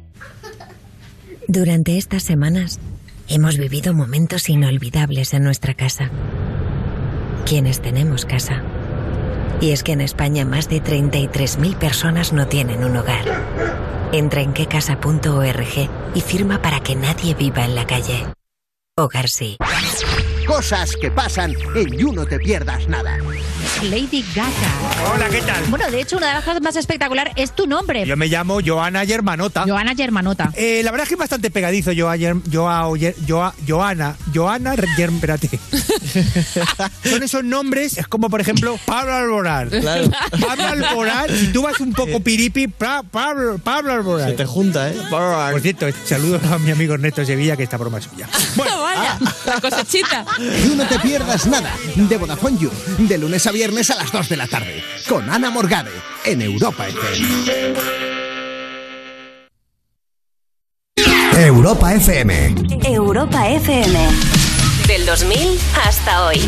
[1.49, 2.79] Durante estas semanas
[3.29, 6.11] hemos vivido momentos inolvidables en nuestra casa.
[7.45, 8.63] Quienes tenemos casa.
[9.61, 13.25] Y es que en España más de 33.000 personas no tienen un hogar.
[14.13, 18.27] Entra en quecasa.org y firma para que nadie viva en la calle.
[18.97, 19.57] Hogar sí.
[20.55, 23.17] Cosas que pasan en You No Te Pierdas Nada.
[23.85, 24.51] Lady Gaga.
[25.15, 25.63] Hola, ¿qué tal?
[25.69, 28.05] Bueno, de hecho, una de las cosas más espectacular es tu nombre.
[28.05, 29.63] Yo me llamo Joana Germanota.
[29.67, 30.51] Joana Germanota.
[30.57, 32.43] Eh, la verdad es que es bastante pegadizo, Joa, Joa-
[33.27, 34.17] Joa- Joana.
[34.35, 35.49] Joana Germ- espérate.
[37.09, 39.71] Son esos nombres, es como por ejemplo Pablo Alboral.
[39.71, 40.11] Claro.
[40.41, 44.31] Pablo Alboral, si tú vas un poco piripi, pa- Pablo, Pablo Alboral.
[44.31, 44.97] Se te junta, ¿eh?
[45.09, 48.29] Por cierto, saludos a mi amigo Ernesto Sevilla, que esta broma es suya.
[48.57, 50.27] Vaya, la cosechita.
[50.41, 54.29] You No Te Pierdas Nada de Vodafone You, de lunes a viernes a las 2
[54.31, 55.91] de la tarde, con Ana Morgade,
[56.25, 57.29] en Europa FM.
[61.37, 62.55] Europa FM.
[62.85, 64.09] Europa FM.
[64.87, 66.41] Del 2000 hasta hoy.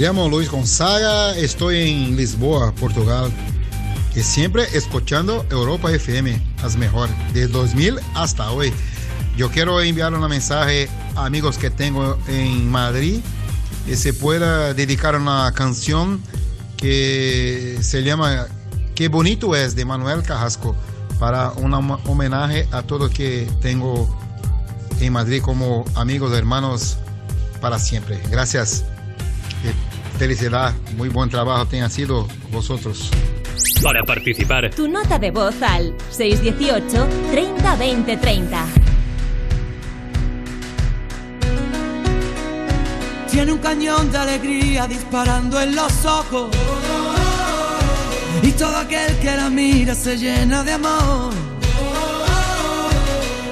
[0.00, 3.30] llamo Luis Gonzaga, estoy en Lisboa, Portugal.
[4.16, 8.72] Y siempre escuchando Europa FM, las mejor, de 2000 hasta hoy.
[9.36, 13.20] Yo quiero enviar un mensaje a amigos que tengo en Madrid
[13.84, 16.22] que se pueda dedicar una canción
[16.78, 18.46] que se llama
[18.94, 20.74] Qué bonito es de Manuel Carrasco
[21.18, 24.08] para un homenaje a todos que tengo
[24.98, 26.96] en Madrid como amigos, hermanos
[27.60, 28.18] para siempre.
[28.30, 28.84] Gracias
[30.20, 33.08] felicidad, muy buen trabajo tengan sido vosotros.
[33.82, 38.66] Para participar, tu nota de voz al 618 30 20 30.
[43.30, 46.50] Tiene un cañón de alegría disparando en los ojos.
[48.42, 51.32] Y todo aquel que la mira se llena de amor.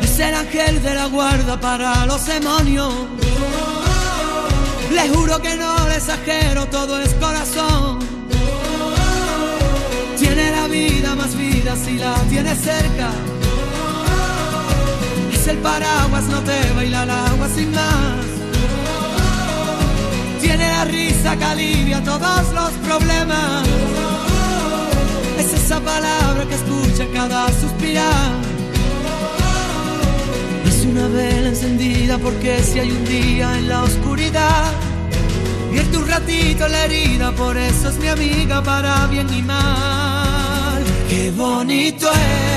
[0.03, 2.93] Es el ángel de la guarda para los demonios.
[4.93, 5.68] Les juro que no
[5.99, 7.99] exagero, todo es corazón.
[10.17, 13.11] Tiene la vida más vida si la tiene cerca.
[15.33, 18.27] Es el paraguas, no te baila el agua sin más.
[20.41, 23.67] Tiene la risa que alivia todos los problemas.
[25.37, 28.31] Es esa palabra que escucha cada suspirar.
[30.65, 34.88] Es una vela encendida porque si hay un día en la oscuridad
[36.09, 40.83] un ratito la herida, por eso es mi amiga para bien y mal.
[41.09, 42.48] Qué bonito es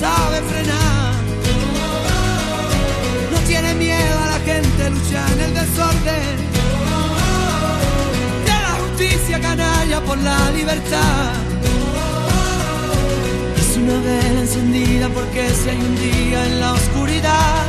[0.00, 1.14] sabe frenar.
[3.32, 6.36] No tiene miedo a la gente, lucha en el desorden.
[8.48, 11.32] De la justicia canalla por la libertad.
[13.60, 17.62] Es una vela encendida porque si hay un día en la oscuridad.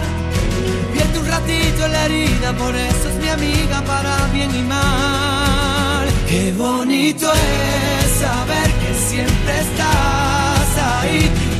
[0.93, 6.05] Vierte un ratito en la herida, por eso es mi amiga para bien y mal.
[6.27, 11.54] Qué bonito es saber que siempre estás ahí.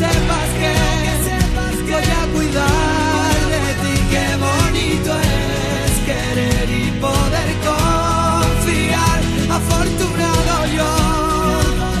[0.00, 3.94] Quiero que sepas que, voy a cuidar de ti.
[4.12, 9.20] Qué bonito es querer y poder confiar.
[9.58, 10.90] Afortunado yo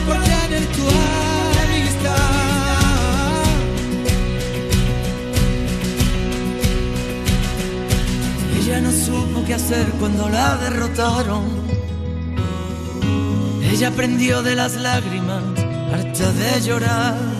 [0.06, 0.84] por tener tu
[1.62, 2.24] amistad.
[8.60, 11.44] Ella no supo qué hacer cuando la derrotaron.
[13.62, 15.42] Ella aprendió de las lágrimas,
[15.92, 17.39] harta de llorar.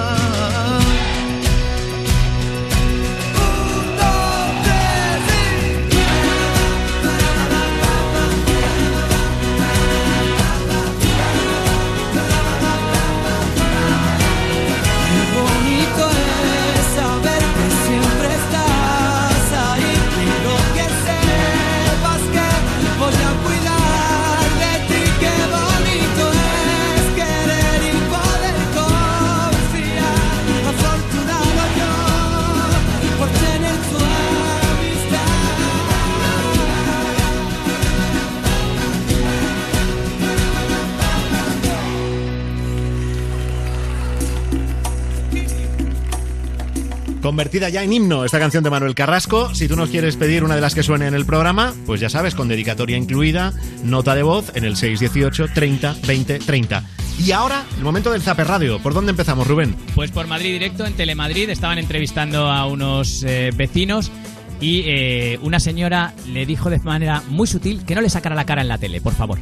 [47.21, 49.53] Convertida ya en himno esta canción de Manuel Carrasco.
[49.53, 52.09] Si tú nos quieres pedir una de las que suene en el programa, pues ya
[52.09, 53.53] sabes, con dedicatoria incluida,
[53.83, 56.83] nota de voz en el 618 30 20 30.
[57.19, 58.79] Y ahora, el momento del Zaper Radio.
[58.79, 59.75] ¿Por dónde empezamos, Rubén?
[59.93, 64.11] Pues por Madrid directo, en Telemadrid, estaban entrevistando a unos eh, vecinos
[64.59, 68.45] y eh, una señora le dijo de manera muy sutil que no le sacara la
[68.45, 69.37] cara en la tele, por favor.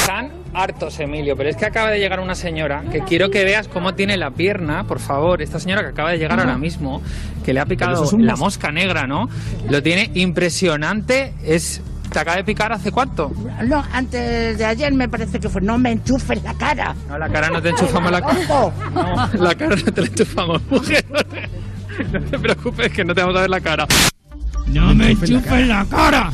[0.00, 3.68] Están hartos, Emilio, pero es que acaba de llegar una señora que quiero que veas
[3.68, 5.42] cómo tiene la pierna, por favor.
[5.42, 7.02] Esta señora que acaba de llegar ahora mismo,
[7.44, 9.28] que le ha picado es la mos- mosca negra, ¿no?
[9.68, 11.32] Lo tiene impresionante.
[11.44, 11.80] Es.
[12.12, 13.30] ¿Te acaba de picar hace cuánto?
[13.66, 15.60] No, antes de ayer me parece que fue.
[15.60, 16.94] No me enchufes la cara.
[17.06, 18.38] No, la cara no te enchufamos la cara.
[18.48, 18.72] No,
[19.44, 21.04] la cara no te la enchufamos, mujer.
[22.12, 23.84] No te preocupes, que no te vamos a ver la cara.
[24.68, 26.30] ¡No me enchufes la cara!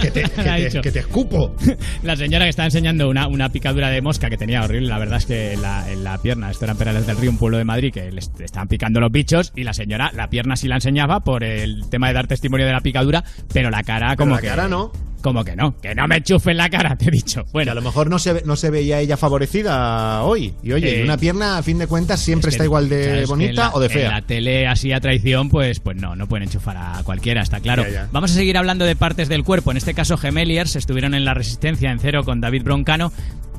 [0.00, 0.22] Que te,
[0.80, 0.80] dicho.
[0.98, 1.54] escupo.
[2.02, 5.18] La señora que está enseñando una, una picadura de mosca que tenía horrible, la verdad
[5.18, 7.58] es que en la, en la pierna, esto era en Perales del Río, un pueblo
[7.58, 10.68] de Madrid, que le est- estaban picando los bichos y la señora, la pierna sí
[10.68, 13.22] la enseñaba por el tema de dar testimonio de la picadura,
[13.52, 14.46] pero la cara como la que...
[14.48, 14.92] cara no.
[15.22, 17.44] Como que no, que no me enchufen la cara, te he dicho.
[17.52, 20.52] Bueno, a lo mejor no se, no se veía ella favorecida hoy.
[20.62, 23.02] Y oye, Eh, una pierna, a fin de cuentas, siempre Es que, está igual de
[23.04, 24.10] claro, que bonita en la- o de En fea.
[24.10, 27.84] la tele así a traición, pues, pues no, no pueden enchufar a cualquiera, está claro.
[27.84, 28.08] Ya, ya.
[28.12, 29.70] Vamos a seguir hablando de partes del cuerpo.
[29.70, 33.12] En este caso, Gemeliers estuvieron en la Resistencia en cero con David Broncano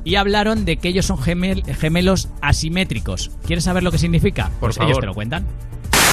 [0.04, 3.30] y hablaron de que ellos son gemel- gemelos asimétricos.
[3.46, 4.50] ¿Quieres saber lo que significa?
[4.60, 5.00] Por pues ellos favor.
[5.00, 5.46] te lo cuentan.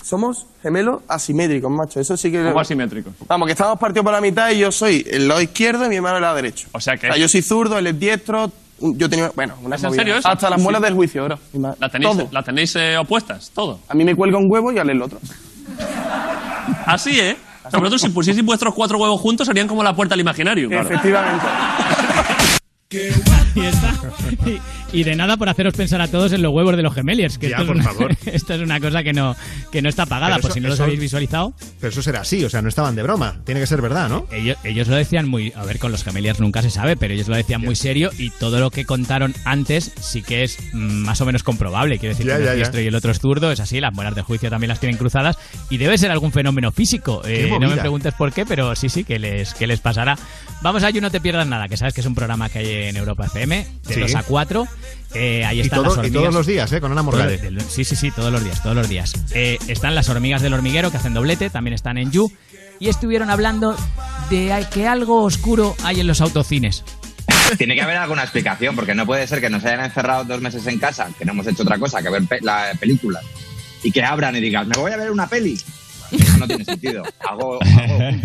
[0.04, 2.00] Somos gemelos asimétricos, macho.
[2.00, 2.44] Eso sí que.
[2.44, 3.14] ¿Cómo asimétricos?
[3.28, 5.96] Vamos, que estamos partidos por la mitad y yo soy el lado izquierdo y mi
[5.98, 6.68] hermano el lado derecho.
[6.74, 7.10] O sea que.
[7.20, 8.52] yo soy zurdo, él es diestro.
[8.80, 9.32] Yo tenía.
[9.36, 10.28] Bueno, una ¿Es en serio eso?
[10.28, 10.64] Hasta las Sí.
[10.64, 11.38] muelas del juicio, bro.
[11.80, 12.30] ¿La tenéis, Todo.
[12.32, 13.52] ¿la tenéis eh, opuestas?
[13.54, 13.80] Todo.
[13.88, 15.20] A mí me cuelga un huevo y a él el otro.
[16.86, 17.38] Así, ¿eh?
[17.64, 20.68] O sea, vosotros si pusieseis vuestros cuatro huevos juntos serían como la puerta al imaginario.
[20.68, 20.90] claro.
[20.90, 21.46] Efectivamente.
[22.90, 24.62] Qué guapo y, está- y-
[24.94, 27.38] y de nada por haceros pensar a todos en los huevos de los gemeliers.
[27.38, 28.18] Que Ya, esto, por es una, favor.
[28.26, 29.36] esto es una cosa que no,
[29.72, 31.54] que no está pagada, por si no los eso- habéis visualizado.
[31.80, 33.42] Pero eso será así, o sea, no estaban de broma.
[33.46, 34.28] Tiene que ser verdad, ¿no?
[34.32, 35.54] Ellos, ellos lo decían muy.
[35.56, 38.30] A ver, con los gemeliers nunca se sabe, pero ellos lo decían muy serio y
[38.32, 41.98] todo lo que contaron antes sí que es más o menos comprobable.
[42.00, 43.94] Quiero decir Ya, que uno es diestro y el otro es zurdo, es así, las
[43.94, 45.38] muelas de juicio también las tienen cruzadas
[45.70, 47.22] y debe ser algún fenómeno físico.
[47.26, 50.18] Eh, no me preguntes por qué, pero sí, sí, que les, que les pasará.
[50.62, 52.68] Vamos a You No Te Pierdas Nada, que sabes que es un programa que hay
[52.90, 54.00] en Europa FM, de Sí.
[54.00, 54.68] 2 a 4.
[55.14, 56.80] Eh, ahí Y, están todo- las y todos los días, ¿eh?
[56.82, 57.38] Con Ana Morgade.
[57.38, 59.14] Todo- del- Sí, sí, sí, todos los días, todos los días.
[59.34, 62.32] Eh, están las hormigas del hormiguero que hacen doblete, también están en You.
[62.80, 63.76] Y estuvieron hablando
[64.30, 66.84] de que algo oscuro hay en los autocines.
[67.58, 70.66] Tiene que haber alguna explicación, porque no puede ser que nos hayan encerrado dos meses
[70.68, 73.20] en casa, que no hemos hecho otra cosa que ver pe- la película,
[73.84, 75.60] y que abran y digan, me voy a ver una peli.
[76.12, 77.04] Eso no tiene sentido.
[77.30, 77.60] Algo,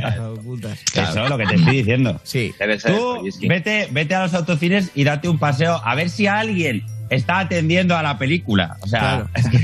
[0.04, 0.78] algo ocultas.
[0.94, 2.20] Eso es lo que te estoy diciendo.
[2.24, 2.54] Sí.
[2.58, 5.38] Debe ser Tú esto, y es que- vete, vete a los autocines y date un
[5.38, 8.76] paseo a ver si alguien está atendiendo a la película.
[8.80, 9.56] O sea, es que-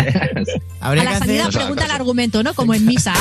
[0.80, 2.54] A la salida pregunta el argumento, ¿no?
[2.54, 3.14] Como en misa.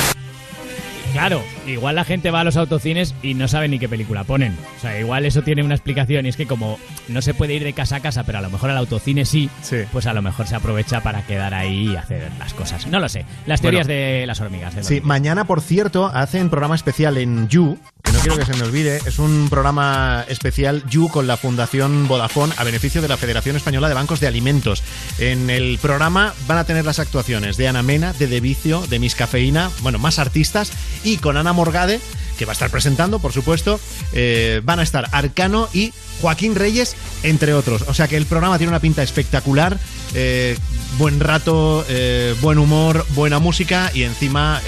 [1.14, 4.57] Claro, igual la gente va a los autocines y no sabe ni qué película ponen.
[4.78, 7.64] O sea, igual eso tiene una explicación y es que como no se puede ir
[7.64, 9.49] de casa a casa, pero a lo mejor al autocine sí,
[9.91, 12.88] pues a lo mejor se aprovecha para quedar ahí y hacer las cosas.
[12.88, 13.26] No lo sé.
[13.45, 14.76] Las teorías de las hormigas.
[14.76, 18.53] de Sí, mañana, por cierto, hacen programa especial en You, que no quiero que se
[18.55, 18.97] me olvide.
[19.05, 23.88] Es un programa especial You con la Fundación Vodafone a beneficio de la Federación Española
[23.88, 24.84] de Bancos de Alimentos.
[25.20, 28.99] En el programa van a tener las actuaciones de Ana Mena, de De Vicio, de
[28.99, 30.72] Miss Cafeína, bueno, más artistas,
[31.03, 31.99] y con Ana Morgade,
[32.38, 33.80] que va a estar presentando, por supuesto,
[34.14, 37.84] eh, van a estar Arcano y Joaquín Reyes, entre otros.
[37.88, 39.78] O sea que el programa tiene una pinta espectacular,
[40.14, 40.58] eh,
[40.97, 44.62] buen rato, eh, buen humor, buena música y encima...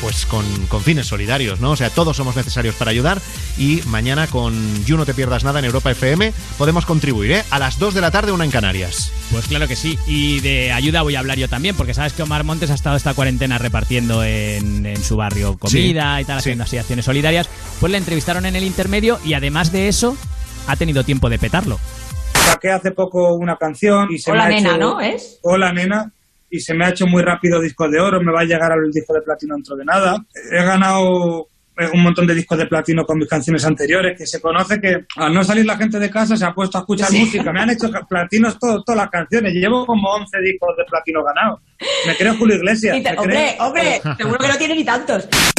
[0.00, 1.72] pues con, con fines solidarios, ¿no?
[1.72, 3.20] O sea, todos somos necesarios para ayudar
[3.56, 7.44] y mañana con You No Te Pierdas Nada en Europa FM podemos contribuir, ¿eh?
[7.50, 9.10] A las 2 de la tarde, una en Canarias.
[9.32, 9.98] Pues claro que sí.
[10.06, 12.96] Y de ayuda voy a hablar yo también, porque sabes que Omar Montes ha estado
[12.96, 17.48] esta cuarentena repartiendo en, en su barrio comida Sí, y tal, haciendo así acciones solidarias.
[17.80, 20.16] Pues le entrevistaron en el intermedio y además de eso,
[20.66, 21.78] ha tenido tiempo de petarlo.
[22.46, 25.00] Saqué hace poco una canción y se Hola, me ha nena, hecho- ¿no?
[25.00, 25.38] ¿Es?
[25.42, 26.12] Hola nena
[26.50, 28.90] y se me ha hecho muy rápido disco de oro, me va a llegar al
[28.90, 30.24] disco de platino dentro de nada.
[30.50, 31.48] He ganado
[31.92, 35.32] un montón de discos de platino con mis canciones anteriores, que se conoce que al
[35.32, 37.20] no salir la gente de casa se ha puesto a escuchar Sí.
[37.20, 37.52] música.
[37.52, 39.52] Me han hecho platinos todo- todas las canciones.
[39.54, 41.60] Llevo como 11 discos de platino ganados.
[42.06, 42.96] Me creo Julio Iglesias.
[43.02, 45.28] Te- me hombre, creo- hombre, seguro que no tiene ni tantos.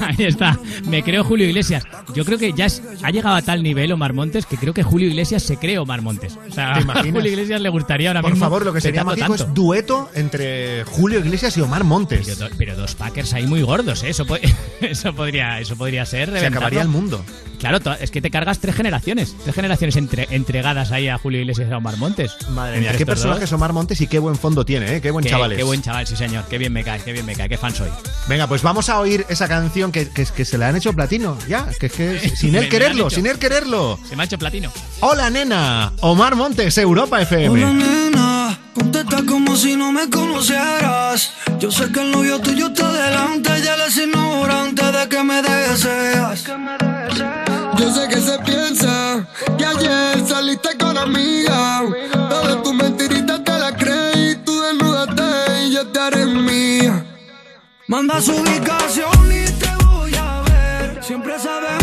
[0.00, 0.58] Ahí está.
[0.88, 1.84] Me creo Julio Iglesias.
[2.14, 4.82] Yo creo que ya es- ha llegado a tal nivel Omar Montes que creo que
[4.82, 6.36] Julio Iglesias se cree Omar Montes.
[6.48, 7.02] O sea, ¿Te a?
[7.12, 8.44] Julio Iglesias le gustaría ahora Por mismo.
[8.46, 9.44] favor, lo que sería mágico tanto.
[9.44, 12.26] es dueto entre Julio Iglesias y Omar Montes.
[12.26, 14.10] Pero, do- pero dos Packers ahí muy gordos, ¿eh?
[14.10, 14.36] Eso, po-
[14.90, 16.28] eso podría, eso podría ser.
[16.28, 16.58] Se reventarlo.
[16.58, 17.24] acabaría el mundo.
[17.58, 19.36] Claro, es que te cargas tres generaciones.
[19.44, 22.32] Tres generaciones entre- entregadas ahí a Julio Iglesias y a Omar Montes.
[22.50, 25.00] Madre mía, qué personaje es Omar Montes y qué buen fondo tiene, ¿eh?
[25.00, 25.58] Qué buen Qué, chaval es.
[25.58, 26.44] qué buen chaval, sí señor.
[26.50, 27.88] Qué bien me cae, qué bien me cae, qué fan soy.
[28.28, 31.38] Venga, pues vamos a oír esa canción que, que, que se la han hecho platino.
[31.48, 33.96] Ya, que es que sin él quererlo, sin él quererlo.
[34.08, 34.72] Se me ha hecho platino.
[34.98, 35.92] Hola, nena.
[36.00, 37.48] Omar Montes, Europa FM.
[37.48, 41.32] Hola nena, contesta como si no me conocieras.
[41.58, 45.42] Yo sé que el novio tuyo está delante y él es ignorante de que me
[45.42, 46.44] deseas.
[47.78, 49.26] Yo sé que se piensa
[49.58, 51.82] que ayer saliste con amiga.
[52.12, 54.36] Todas tus mentiritas te las creí.
[54.44, 57.04] Tú desnúdate y yo te haré mía.
[57.88, 61.04] Manda su ubicación y te voy a ver.
[61.04, 61.81] Siempre sabemos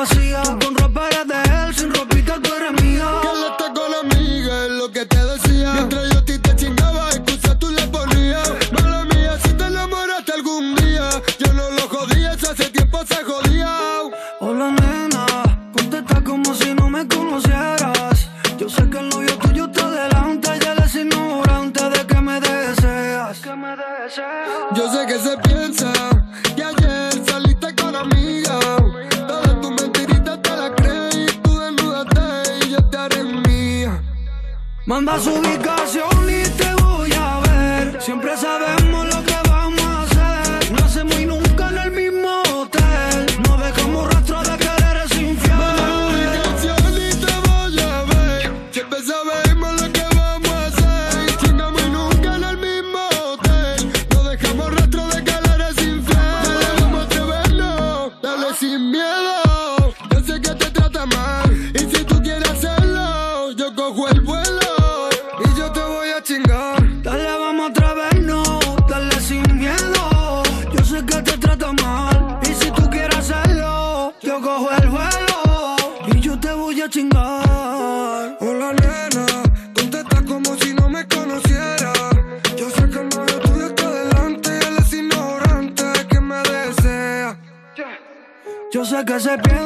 [0.00, 0.40] vacía.
[0.64, 0.79] Con
[34.90, 35.89] Manda su ubicación
[89.20, 89.59] sé qué se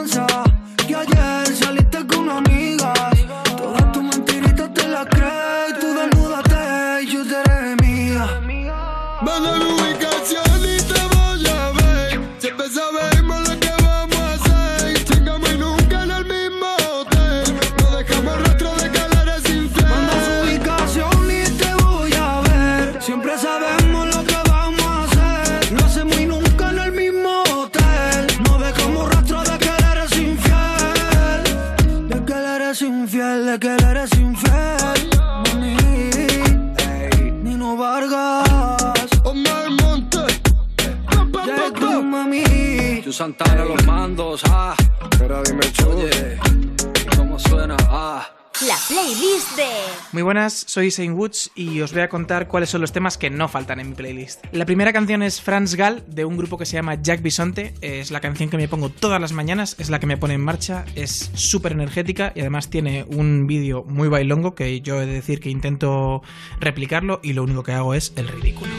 [50.52, 53.80] soy Saint Woods y os voy a contar cuáles son los temas que no faltan
[53.80, 54.44] en mi playlist.
[54.52, 57.74] La primera canción es Franz Gall, de un grupo que se llama Jack Bisonte.
[57.80, 60.40] Es la canción que me pongo todas las mañanas, es la que me pone en
[60.40, 65.14] marcha, es súper energética y además tiene un vídeo muy bailongo que yo he de
[65.14, 66.22] decir que intento
[66.60, 68.72] replicarlo y lo único que hago es el ridículo.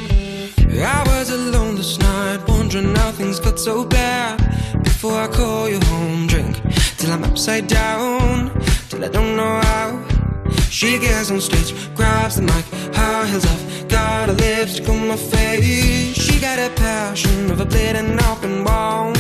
[10.75, 15.15] She gets on stage, grabs the mic, high heels off, got her lipstick on my
[15.15, 16.13] face.
[16.17, 19.15] She got a passion of a bleeding open wound.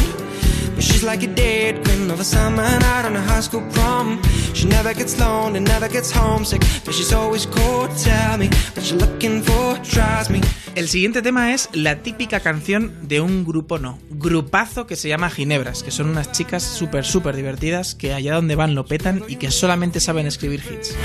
[0.85, 4.21] She's like a dead queen of a summer night on a high school prom.
[4.53, 7.89] She never gets lonely, never gets homesick, but she's always cold.
[7.97, 10.41] Tell me what you're looking for, drives me.
[10.75, 15.31] El siguiente tema es la típica canción de un grupo no, grupazo que se llama
[15.31, 19.37] Ginebras, que son unas chicas súper súper divertidas que allá donde van lo petan y
[19.37, 20.95] que solamente saben escribir hits.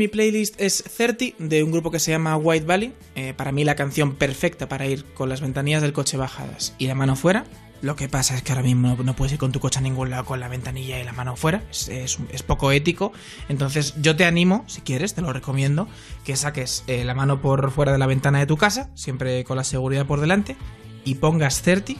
[0.00, 2.94] Mi playlist es 30 de un grupo que se llama White Valley.
[3.16, 6.86] Eh, para mí la canción perfecta para ir con las ventanillas del coche bajadas y
[6.86, 7.44] la mano fuera.
[7.82, 10.08] Lo que pasa es que ahora mismo no puedes ir con tu coche a ningún
[10.08, 11.62] lado con la ventanilla y la mano fuera.
[11.70, 13.12] Es, poco ético.
[13.50, 15.86] Entonces yo te animo, si quieres, te lo recomiendo,
[16.24, 19.58] que saques eh, la mano por fuera de la ventana de tu casa, siempre con
[19.58, 20.56] la seguridad por delante,
[21.04, 21.92] y pongas 30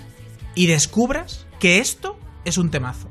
[0.55, 3.11] y descubras que esto es un temazo.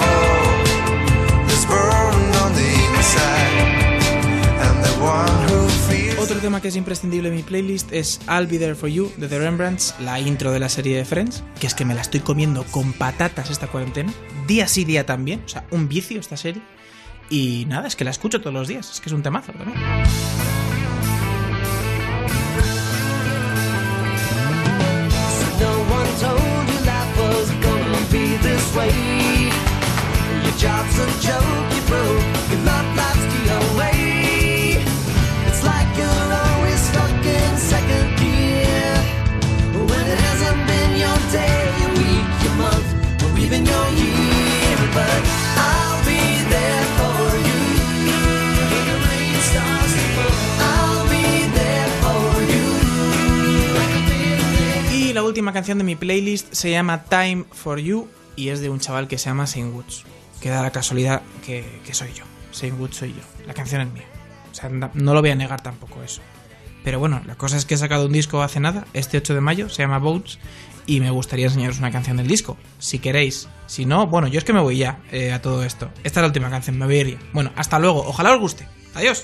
[6.59, 9.95] que es imprescindible en mi playlist es I'll Be There For You de The Rembrandts,
[10.01, 12.91] la intro de la serie de Friends, que es que me la estoy comiendo con
[12.93, 14.11] patatas esta cuarentena,
[14.47, 16.61] día sí día también, o sea, un vicio esta serie.
[17.29, 19.79] Y nada, es que la escucho todos los días, es que es un temazo también.
[55.31, 59.07] Última canción de mi playlist se llama Time For You y es de un chaval
[59.07, 60.03] que se llama Saint Woods,
[60.41, 62.25] que da la casualidad que, que soy yo.
[62.51, 63.21] Saint Woods soy yo.
[63.47, 64.03] La canción es mía.
[64.51, 66.21] O sea, no lo voy a negar tampoco eso.
[66.83, 69.41] Pero bueno, la cosa es que he sacado un disco hace nada, este 8 de
[69.41, 70.37] mayo, se llama Boats,
[70.85, 73.47] y me gustaría enseñaros una canción del disco, si queréis.
[73.67, 75.89] Si no, bueno, yo es que me voy ya eh, a todo esto.
[76.03, 77.19] Esta es la última canción, me voy a ir ya.
[77.31, 78.67] Bueno, hasta luego, ojalá os guste.
[78.95, 79.23] Adiós.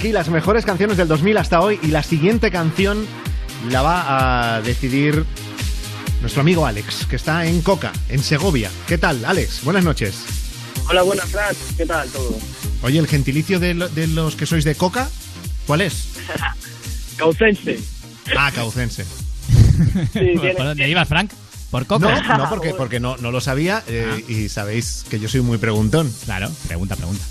[0.00, 3.06] Aquí las mejores canciones del 2000 hasta hoy y la siguiente canción
[3.70, 5.26] la va a decidir
[6.22, 8.70] nuestro amigo Alex, que está en Coca, en Segovia.
[8.86, 9.62] ¿Qué tal, Alex?
[9.62, 10.14] Buenas noches.
[10.88, 11.54] Hola, buenas, Fran.
[11.76, 12.38] ¿Qué tal todo?
[12.82, 15.10] Oye, ¿el gentilicio de, lo- de los que sois de Coca?
[15.66, 16.08] ¿Cuál es?
[17.18, 17.78] Caucense.
[18.38, 19.04] Ah, caucense.
[20.14, 21.30] tiene- ¿Por dónde ibas, Frank?
[21.70, 22.22] ¿Por Coca?
[22.22, 25.58] No, no porque, porque no, no lo sabía eh, y sabéis que yo soy muy
[25.58, 26.10] preguntón.
[26.24, 27.22] Claro, pregunta, pregunta.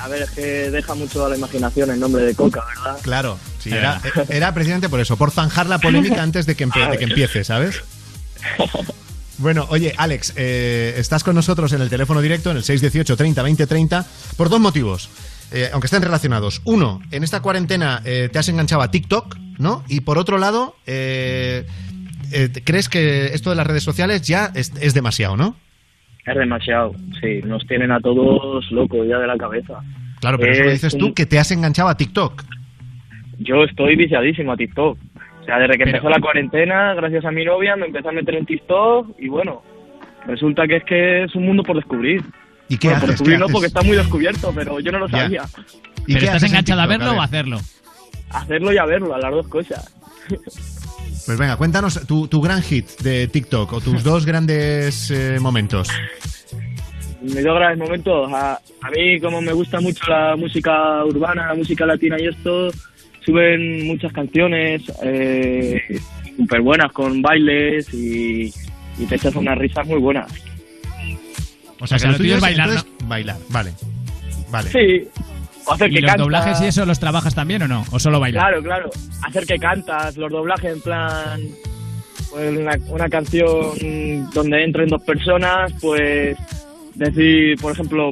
[0.00, 2.98] A ver, es que deja mucho a la imaginación el nombre de Coca, ¿verdad?
[3.02, 4.30] Claro, sí, era, verdad.
[4.30, 7.44] era precisamente por eso, por zanjar la polémica antes de que, empe- de que empiece,
[7.44, 7.76] ¿sabes?
[9.38, 13.42] Bueno, oye, Alex, eh, estás con nosotros en el teléfono directo, en el 618 30
[13.42, 14.06] 20 30,
[14.36, 15.08] por dos motivos,
[15.52, 16.60] eh, aunque estén relacionados.
[16.64, 19.84] Uno, en esta cuarentena eh, te has enganchado a TikTok, ¿no?
[19.88, 21.66] Y por otro lado, eh,
[22.32, 25.56] eh, ¿crees que esto de las redes sociales ya es, es demasiado, no?
[26.26, 27.40] Es demasiado, sí.
[27.44, 29.80] Nos tienen a todos locos ya de la cabeza.
[30.20, 32.42] Claro, pero eso lo Es dices un- tú, que te has enganchado a TikTok.
[33.38, 34.98] Yo estoy viciadísimo a TikTok.
[35.40, 38.34] O sea, desde que empezó la cuarentena, gracias a mi novia, me empecé a meter
[38.34, 39.62] en TikTok y bueno,
[40.26, 42.22] resulta que es que es un mundo por descubrir.
[42.68, 43.20] ¿Y qué Bueno, por haces?
[43.20, 43.52] descubrir ¿Qué no, haces?
[43.54, 45.18] porque está muy descubierto, pero yo no lo Ya.
[45.22, 45.42] sabía.
[46.06, 47.16] ¿Y ¿Pero qué estás haces en enganchado a verlo ver.
[47.16, 47.58] o a hacerlo?
[48.30, 49.94] Hacerlo y a verlo, a las dos cosas.
[51.28, 55.86] Pues venga, cuéntanos tu, tu gran hit de TikTok o tus dos grandes eh, momentos.
[57.20, 58.32] Mis dos grandes momentos.
[58.32, 62.70] A, a mí, como me gusta mucho la música urbana, la música latina y esto,
[63.26, 66.00] suben muchas canciones eh,
[66.34, 68.50] súper buenas con bailes y,
[68.98, 70.32] y te echas unas risas muy buenas.
[71.78, 72.70] O sea, O sea, que lo tuyo es bailar,
[73.04, 73.72] Bailar, vale.
[74.50, 74.70] Vale.
[74.70, 75.06] Sí,
[75.68, 77.84] o hacer ¿Y que los doblajes y eso los trabajas también o no?
[77.90, 78.48] ¿O solo bailar?
[78.48, 78.90] Claro, claro.
[79.22, 81.40] Hacer que cantas, los doblajes en plan.
[82.30, 86.36] Pues una, una canción donde entren dos personas, pues
[86.94, 88.10] decir, por ejemplo,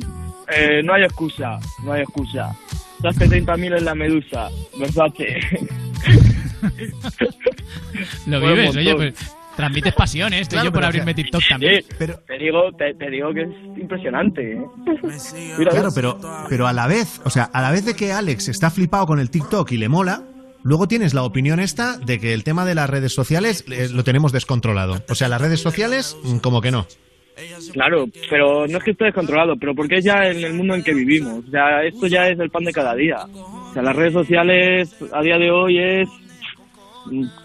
[0.55, 2.55] eh, no hay excusa, no hay excusa.
[3.03, 4.49] Que 30.000 es la medusa,
[4.81, 5.37] Versace.
[8.27, 10.41] Lo vives, oye, pues transmites pasión, ¿eh?
[10.41, 11.83] Estoy Claro, yo por pero, abrirme o sea, TikTok también.
[11.83, 14.53] Sí, te digo, te, te digo que es impresionante.
[14.53, 14.59] ¿eh?
[15.59, 16.19] Mira, Claro, pero,
[16.49, 19.19] pero a la vez, o sea, a la vez de que Alex está flipado con
[19.19, 20.23] el TikTok y le mola,
[20.63, 24.05] luego tienes la opinión esta de que el tema de las redes sociales eh, lo
[24.05, 25.03] tenemos descontrolado.
[25.09, 26.87] O sea, las redes sociales, mm, como que no.
[27.73, 30.83] Claro, pero no es que esté descontrolado, pero porque es ya en el mundo en
[30.83, 31.45] que vivimos.
[31.47, 33.17] O sea, esto ya es el pan de cada día.
[33.35, 36.09] O sea, las redes sociales a día de hoy es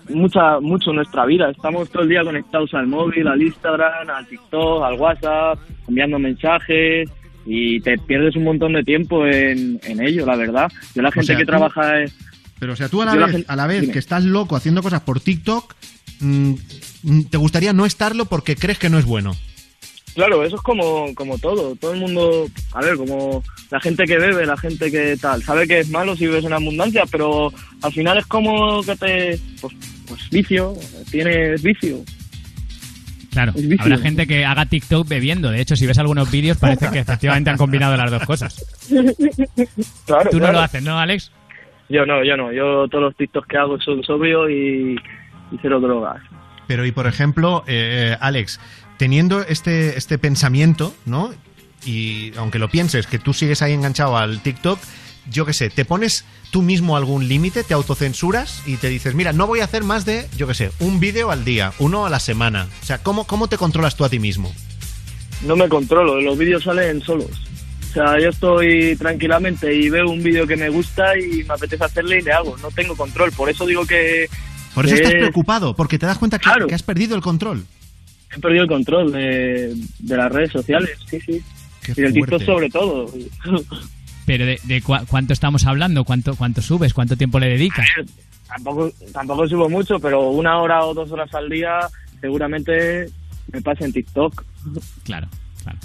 [0.09, 1.49] mucha mucho nuestra vida.
[1.51, 7.09] Estamos todo el día conectados al móvil, al Instagram, al TikTok, al WhatsApp, enviando mensajes
[7.45, 10.71] y te pierdes un montón de tiempo en, en ello, la verdad.
[10.95, 12.11] Yo la gente sea, que tú- trabaja en-
[12.59, 13.93] Pero, o sea, tú a la vez, gente- a la vez dime.
[13.93, 15.73] que estás loco haciendo cosas por TikTok,
[16.19, 16.53] mm,
[17.03, 19.31] mm, te gustaría no estarlo porque crees que no es bueno.
[20.13, 21.75] Claro, eso es como, como todo.
[21.75, 25.67] Todo el mundo, a ver, como la gente que bebe, la gente que tal, sabe
[25.67, 27.51] que es malo si vives en abundancia, pero
[27.81, 29.39] al final es como que te.
[29.61, 29.73] Pues,
[30.07, 30.73] pues vicio,
[31.09, 31.99] tienes vicio.
[33.31, 33.77] Claro, vicio.
[33.79, 35.51] habrá gente que haga TikTok bebiendo.
[35.51, 38.65] De hecho, si ves algunos vídeos, parece que efectivamente han combinado las dos cosas.
[40.05, 40.53] Claro, Tú no claro.
[40.53, 41.31] lo haces, ¿no, Alex?
[41.88, 42.51] Yo no, yo no.
[42.51, 44.95] Yo todos los TikToks que hago son sobrio y,
[45.51, 46.21] y cero drogas.
[46.67, 48.59] Pero, y por ejemplo, eh, Alex,
[49.01, 51.33] teniendo este, este pensamiento, ¿no?
[51.83, 54.77] Y aunque lo pienses, que tú sigues ahí enganchado al TikTok,
[55.31, 59.33] yo qué sé, te pones tú mismo algún límite, te autocensuras y te dices, mira,
[59.33, 62.11] no voy a hacer más de, yo qué sé, un vídeo al día, uno a
[62.11, 62.67] la semana.
[62.83, 64.53] O sea, ¿cómo, cómo te controlas tú a ti mismo?
[65.47, 67.31] No me controlo, los vídeos salen solos.
[67.89, 71.83] O sea, yo estoy tranquilamente y veo un vídeo que me gusta y me apetece
[71.83, 72.55] hacerle y le hago.
[72.57, 74.29] No tengo control, por eso digo que...
[74.75, 77.23] Por eso que estás es- preocupado, porque te das cuenta que, que has perdido el
[77.23, 77.65] control.
[78.35, 81.41] He perdido el control de, de las redes sociales, sí, sí.
[81.83, 83.11] Qué y del TikTok sobre todo.
[84.25, 87.87] Pero de, cuánto estamos hablando, cuánto, cuánto subes, cuánto tiempo le dedicas.
[88.47, 91.79] Tampoco, tampoco subo mucho, pero una hora o dos horas al día
[92.19, 93.07] seguramente
[93.51, 94.43] me pase en TikTok.
[95.03, 95.27] Claro,
[95.63, 95.79] claro.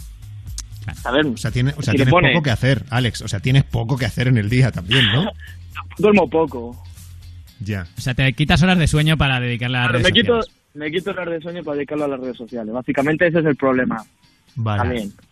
[1.05, 3.23] A ver, O sea, tiene, o sea si tienes poco que hacer, Alex.
[3.23, 5.25] O sea, tienes poco que hacer en el día también, ¿no?
[5.99, 6.85] duermo poco.
[7.61, 7.87] Ya.
[7.97, 10.37] O sea, te quitas horas de sueño para dedicarle a las Claro, redes me quito,
[10.43, 10.56] sociales.
[10.77, 12.73] Me quito horas de sueño para dedicarlo a las redes sociales.
[12.73, 14.05] Básicamente ese es el problema.
[14.55, 14.83] Vale.
[14.83, 15.13] También.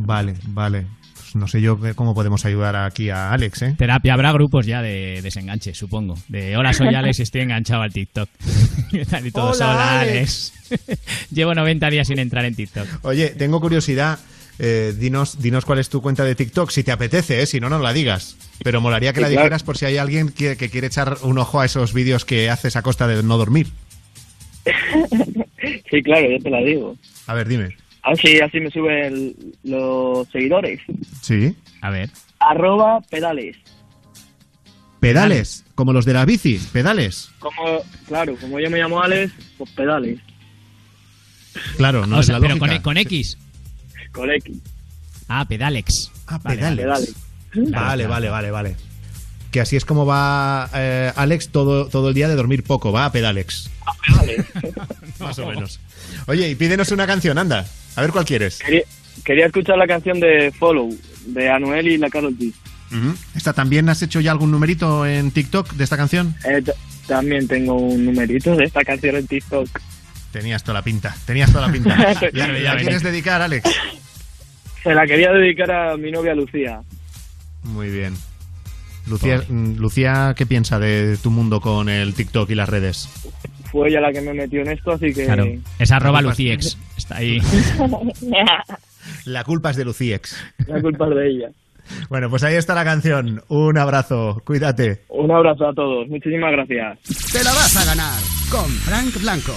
[0.00, 0.86] Vale, vale.
[1.14, 3.74] Pues no sé yo cómo podemos ayudar aquí a Alex, ¿eh?
[3.76, 6.16] Terapia, habrá grupos ya de desenganche, supongo.
[6.28, 8.28] De hola, soy Alex y estoy enganchado al TikTok.
[8.90, 9.26] ¿Qué tal?
[9.26, 10.52] y todos, Hola, hola, Alex".
[10.70, 11.00] Alex.
[11.30, 12.86] Llevo 90 días sin entrar en TikTok.
[13.02, 14.18] Oye, tengo curiosidad.
[14.58, 17.46] eh, dinos, dinos cuál es tu cuenta de TikTok, si te apetece, ¿eh?
[17.46, 18.36] si no, no la digas.
[18.62, 19.42] Pero molaría que Sí, la claro.
[19.42, 22.48] dijeras por si hay alguien que, que quiere echar un ojo a esos vídeos que
[22.48, 23.66] haces a costa de no dormir.
[25.90, 26.96] Sí, claro, yo te la digo.
[27.26, 27.76] A ver, dime.
[28.02, 30.80] Así, así me suben los seguidores.
[31.22, 31.54] Sí.
[31.80, 32.10] A ver.
[32.38, 33.56] Arroba pedales.
[35.00, 37.30] Pedales, como los de la bici, pedales.
[37.38, 40.18] Como, claro, como yo me llamo Alex, pues pedales.
[41.76, 42.74] Claro, no O es sea, la pero lógica.
[42.76, 43.38] con, con X.
[44.12, 44.56] Con X.
[45.28, 46.10] Ah, pedalex.
[46.26, 46.84] Ah, Vale, pedales.
[46.84, 47.14] pedales.
[47.70, 48.76] Vale, vale, vale, vale.
[49.54, 53.04] Que así es como va eh, Alex todo, todo el día de dormir poco, va
[53.04, 53.70] a pedalex.
[55.20, 55.78] Más o menos.
[56.26, 57.64] Oye, y pídenos una canción, anda.
[57.94, 58.58] A ver cuál quieres.
[58.58, 58.82] Quería,
[59.24, 60.92] quería escuchar la canción de Follow,
[61.26, 62.52] de Anuel y la Carol G.
[63.36, 66.34] ¿Esta también has hecho ya algún numerito en TikTok de esta canción?
[66.44, 66.60] Eh,
[67.06, 69.68] también tengo un numerito de esta canción en TikTok.
[70.32, 71.96] Tenías toda la pinta, tenías toda la pinta.
[72.34, 73.70] Ya ¿La, ya quieres dedicar, Alex?
[74.82, 76.80] Se la quería dedicar a mi novia Lucía.
[77.62, 78.16] Muy bien.
[79.06, 83.08] Lucía, mm, Lucía, ¿qué piensa de tu mundo con el TikTok y las redes?
[83.70, 85.24] Fue ella la que me metió en esto, así que...
[85.26, 85.46] Claro.
[85.78, 86.78] Es arroba Luciex.
[86.96, 87.38] Está ahí.
[89.26, 90.36] La culpa es de Luciex.
[90.66, 91.48] la culpa es de ella.
[92.08, 93.42] Bueno, pues ahí está la canción.
[93.48, 95.02] Un abrazo, cuídate.
[95.08, 96.08] Un abrazo a todos.
[96.08, 96.98] Muchísimas gracias.
[97.32, 98.20] Te la vas a ganar
[98.50, 99.52] con Frank Blanco.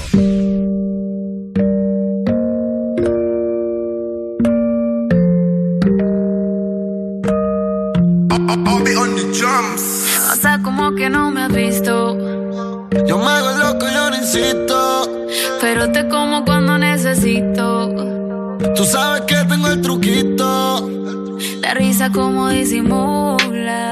[10.31, 12.17] O sea, como que no me has visto.
[13.05, 15.27] Yo me hago el loco, yo no insisto.
[15.59, 17.93] Pero te como cuando necesito.
[18.75, 20.89] Tú sabes que tengo el truquito.
[21.61, 23.89] La risa como disimula.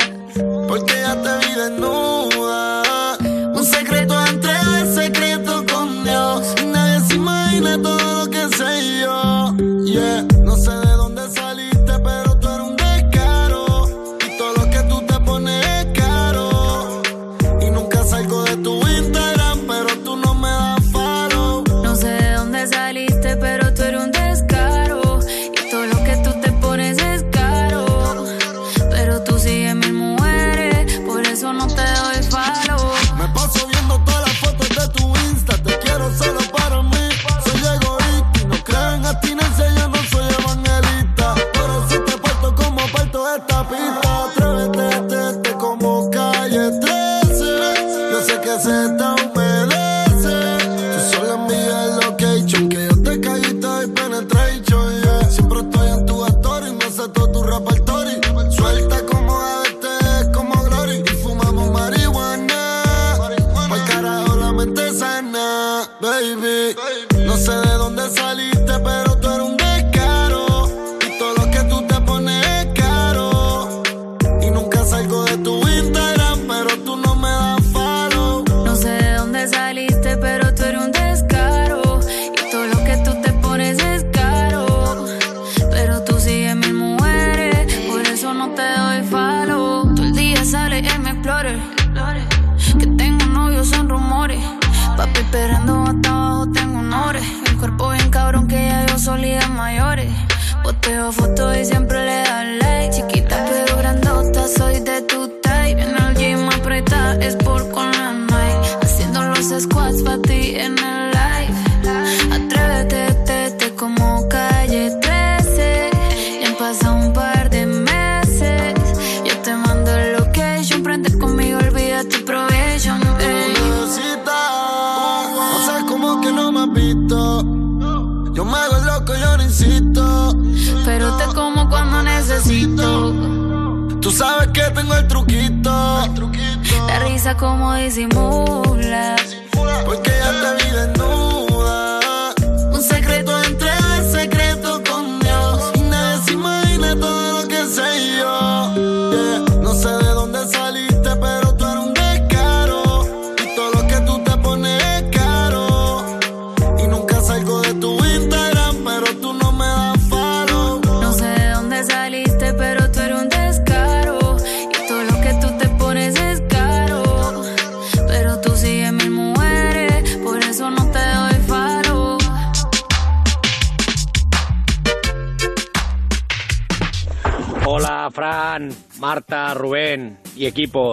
[0.67, 3.17] Porque ya te vi desnuda.
[3.53, 4.53] Un secreto entre
[4.93, 6.55] secreto con Dios.
[6.61, 9.55] Y nadie se imagina todo lo que sé yo.
[9.83, 10.34] Yeah.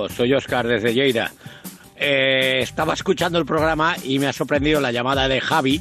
[0.09, 1.31] Soy Oscar desde Lleida.
[1.97, 5.81] Eh, estaba escuchando el programa y me ha sorprendido la llamada de Javi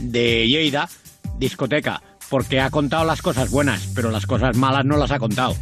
[0.00, 0.88] de Lleida,
[1.38, 5.54] discoteca, porque ha contado las cosas buenas, pero las cosas malas no las ha contado,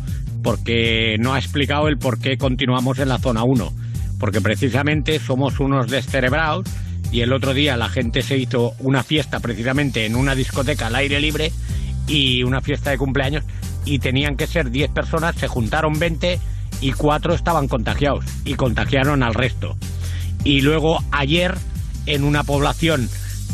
[0.43, 3.73] porque no ha explicado el por qué continuamos en la zona 1,
[4.19, 6.67] porque precisamente somos unos descerebrados
[7.13, 10.95] y el otro día la gente se hizo una fiesta precisamente en una discoteca al
[10.95, 11.53] aire libre
[12.07, 13.45] y una fiesta de cumpleaños
[13.85, 16.41] y tenían que ser 10 personas, se juntaron 20
[16.81, 19.77] y 4 estaban contagiados y contagiaron al resto.
[20.45, 21.55] Y luego ayer
[22.07, 23.09] en una población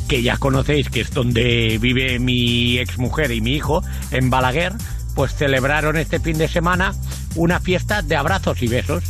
[0.08, 3.82] que ya conocéis, que es donde vive mi exmujer y mi hijo,
[4.12, 4.72] en Balaguer,
[5.14, 6.94] pues celebraron este fin de semana
[7.34, 9.02] una fiesta de abrazos y besos.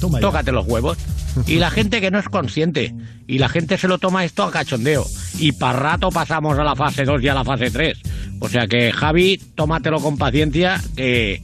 [0.00, 0.20] Toma.
[0.20, 0.98] Tócate los huevos.
[1.46, 2.94] Y la gente que no es consciente.
[3.26, 5.04] Y la gente se lo toma esto a cachondeo.
[5.38, 7.98] Y para rato pasamos a la fase 2 y a la fase 3.
[8.38, 11.42] O sea que, Javi, tómatelo con paciencia, que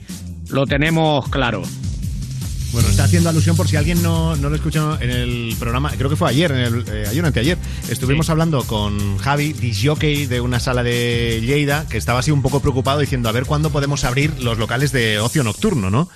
[0.51, 1.63] lo tenemos claro.
[2.73, 6.09] Bueno, está haciendo alusión por si alguien no, no lo escuchó en el programa, creo
[6.09, 7.59] que fue ayer, en el, eh, ayer o anteayer.
[7.89, 12.61] Estuvimos hablando con Javi, disjockey de una sala de Lleida, que estaba así un poco
[12.61, 16.09] preocupado diciendo a ver cuándo podemos abrir los locales de ocio nocturno, ¿no?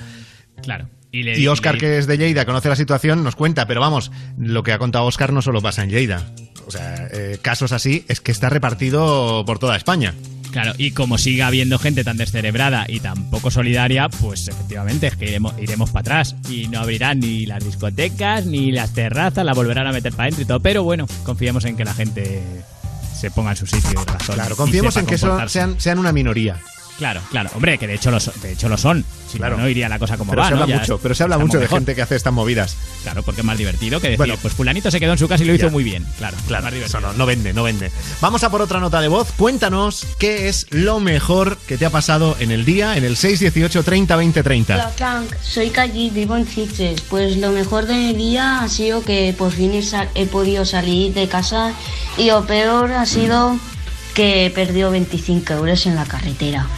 [0.62, 0.88] Claro.
[1.10, 3.80] Y, le- Y Oscar, y- que es de Lleida, conoce la situación, nos cuenta, pero
[3.80, 6.34] vamos, lo que ha contado Oscar no solo pasa en Lleida.
[6.66, 10.14] O sea, eh, casos así es que está repartido por toda España.
[10.54, 15.16] Claro, y como siga habiendo gente tan descerebrada y tan poco solidaria, pues efectivamente es
[15.16, 16.36] que iremos, iremos para atrás.
[16.48, 20.42] Y no abrirán ni las discotecas, ni las terrazas, la volverán a meter para adentro
[20.42, 20.60] y todo.
[20.60, 22.40] Pero bueno, confiemos en que la gente
[23.18, 24.36] se ponga en su sitio y razón.
[24.36, 26.60] Claro, confiemos en que eso sean una minoría.
[26.98, 27.50] Claro, claro.
[27.54, 29.04] Hombre, que de hecho lo, so- de hecho lo son.
[29.30, 29.56] Si Claro.
[29.56, 30.70] no, no iría la cosa como Pero va, se habla ¿no?
[30.72, 31.80] Ya mucho, pero se habla mucho de mejor.
[31.80, 32.76] gente que hace estas movidas.
[33.02, 34.36] Claro, porque es más divertido que decir, Bueno.
[34.40, 35.72] pues fulanito se quedó en su casa y lo hizo Ya.
[35.72, 36.06] muy bien.
[36.18, 36.98] Claro, Claro, más divertido.
[37.00, 37.90] eso no, no vende, no vende.
[38.20, 39.32] Vamos a por otra nota de voz.
[39.36, 43.82] Cuéntanos qué es lo mejor que te ha pasado en el día, en el 618
[43.82, 44.88] 30 20 Hola 30.
[44.90, 47.00] Frank, soy Calle, vivo en Sitges.
[47.10, 50.64] Pues lo mejor de mi día ha sido que por fin he, sa- he podido
[50.64, 51.72] salir de casa
[52.16, 53.58] y lo peor ha sido
[54.14, 56.68] que he perdido 25 euros en la carretera.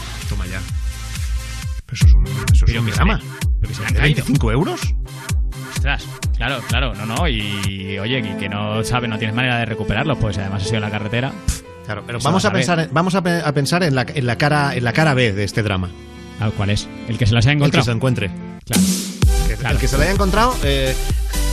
[2.66, 3.20] Eso es un, drama.
[3.66, 4.16] que se le han ¿De caído.
[4.24, 4.80] 25 euros?
[5.74, 6.04] Ostras,
[6.36, 7.28] claro, claro, no, no.
[7.28, 10.82] Y oye, que no sabe, no tienes manera de recuperarlos, pues además ha sido en
[10.82, 11.32] la carretera.
[11.84, 14.36] Claro, pero vamos a pensar, en- vamos a, pe- a pensar en la, en la
[14.36, 15.90] cara, en la cara B de este drama.
[16.40, 16.88] Ah, ¿Cuál es?
[17.08, 17.84] El que se las haya El que encontrado.
[17.84, 18.30] se encuentre.
[18.64, 18.82] Claro.
[19.46, 20.94] Que- El que se lo haya encontrado, eh,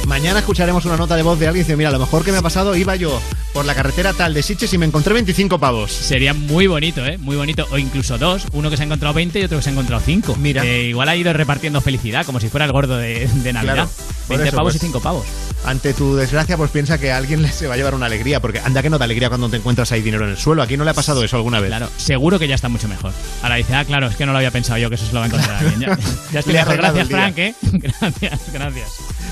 [0.07, 2.41] mañana escucharemos una nota de voz de alguien diciendo, mira, lo mejor que me ha
[2.41, 3.21] pasado, iba yo
[3.53, 5.91] por la carretera tal de Sitges y me encontré 25 pavos.
[5.91, 7.17] Sería muy bonito, ¿eh?
[7.17, 7.67] Muy bonito.
[7.71, 8.45] O incluso dos.
[8.51, 10.35] Uno que se ha encontrado 20 y otro que se ha encontrado 5.
[10.37, 10.65] Mira.
[10.65, 13.73] igual ha ido repartiendo felicidad, como si fuera el gordo de, de Navidad.
[13.73, 13.89] Claro,
[14.27, 14.83] por 20 eso, pavos pues.
[14.83, 15.25] y 5 pavos.
[15.65, 18.59] Ante tu desgracia, pues piensa que a alguien se va a llevar una alegría, porque
[18.59, 20.61] anda que no da alegría cuando te encuentras ahí dinero en el suelo.
[20.61, 21.69] ¿Aquí no le ha pasado eso alguna vez?
[21.69, 23.13] Claro, seguro que ya está mucho mejor.
[23.43, 25.19] Ahora dice, ah, claro, es que no lo había pensado yo que eso se lo
[25.19, 25.79] va a encontrar alguien.
[25.79, 25.97] Ya,
[26.33, 26.77] ya estoy mejor.
[26.77, 27.07] Gracias.
[27.07, 27.55] Frank, ¿eh?
[27.71, 28.89] Gracias, gracias.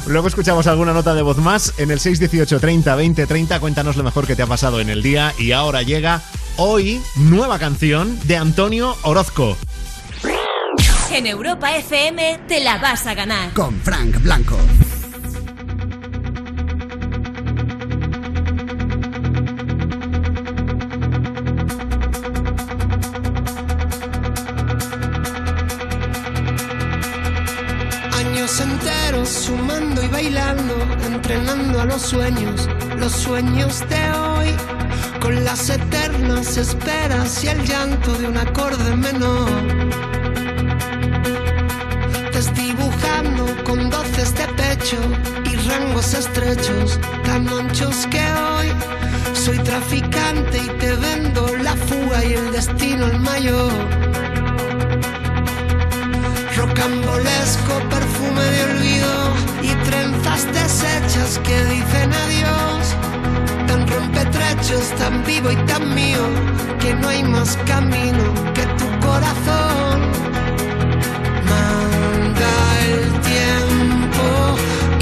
[0.08, 3.60] Luego escuchamos alguna nota de voz más en el 618 30 20 30.
[3.60, 5.34] Cuéntanos lo mejor que te ha pasado en el día.
[5.38, 6.22] Y ahora llega
[6.58, 9.58] hoy nueva canción de Antonio Orozco.
[11.12, 13.54] En Europa FM te la vas a ganar.
[13.54, 14.58] Con Frank Blanco.
[31.32, 32.68] Entrenando a los sueños,
[32.98, 34.48] los sueños de hoy,
[35.22, 39.50] con las eternas esperas y el llanto de un acorde menor.
[42.34, 44.98] Desdibujando con doces de pecho
[45.50, 48.68] y rangos estrechos, tan anchos que hoy
[49.34, 53.72] soy traficante y te vendo la fuga y el destino el mayor
[56.58, 59.01] rocambolesco perfume de olvido
[59.62, 62.96] y trenzas deshechas que dicen adiós.
[63.68, 66.24] Tan rompetrechos, tan vivo y tan mío,
[66.80, 70.00] que no hay más camino que tu corazón.
[71.52, 72.54] Manda
[72.90, 74.26] el tiempo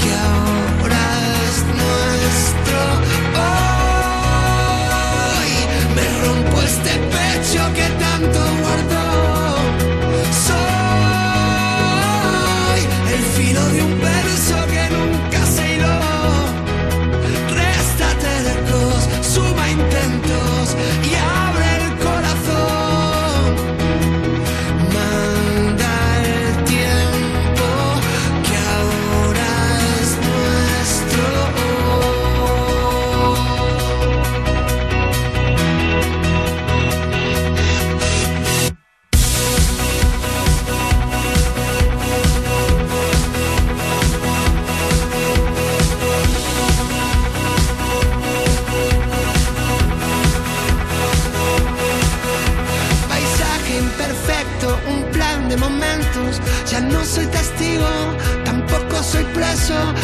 [0.00, 1.04] que ahora
[1.46, 2.78] es nuestro.
[5.38, 5.52] Hoy
[5.96, 8.99] me rompo este pecho que tanto guardó.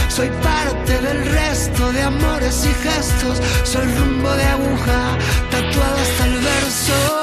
[0.09, 3.40] Soy parte del resto de amores y gestos.
[3.64, 5.18] Soy rumbo de aguja,
[5.51, 7.15] tatuado hasta el verso.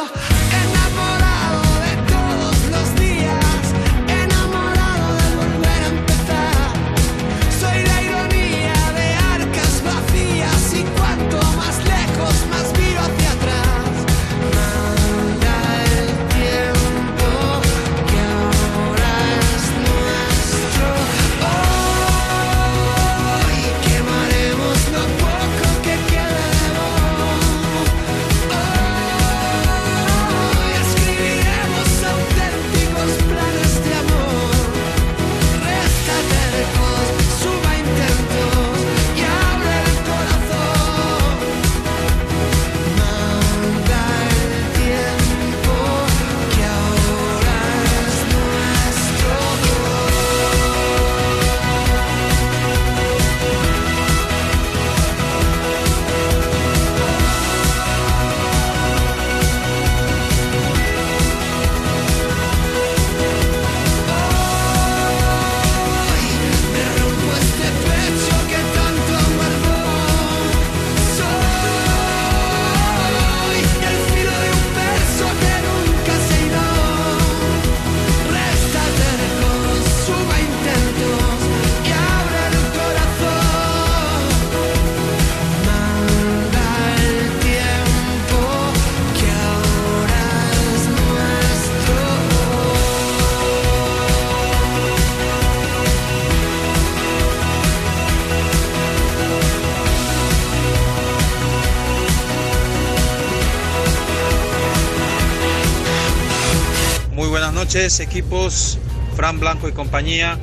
[107.74, 108.78] Noches, equipos,
[109.16, 110.38] Fran Blanco y compañía.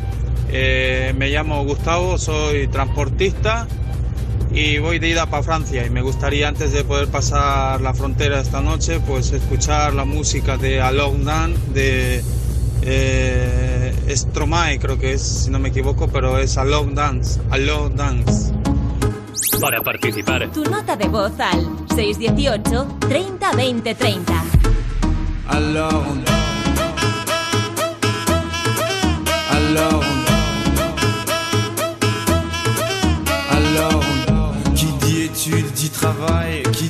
[0.51, 3.69] Eh, me llamo Gustavo, soy transportista
[4.53, 5.87] y voy de ida para Francia.
[5.87, 10.57] Y me gustaría, antes de poder pasar la frontera esta noche, pues escuchar la música
[10.57, 12.21] de Alone Dan, de
[12.83, 17.41] eh, Stromae, creo que es, si no me equivoco, pero es Alone Dance.
[17.51, 18.53] Alone Dance.
[19.61, 24.45] Para participar, Tu nota de voz al 618 30 20 30.
[25.47, 26.30] Alors
[29.71, 30.03] Alors
[33.53, 34.03] Alors
[34.75, 36.90] Qui dit études dit travail Qui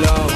[0.00, 0.35] love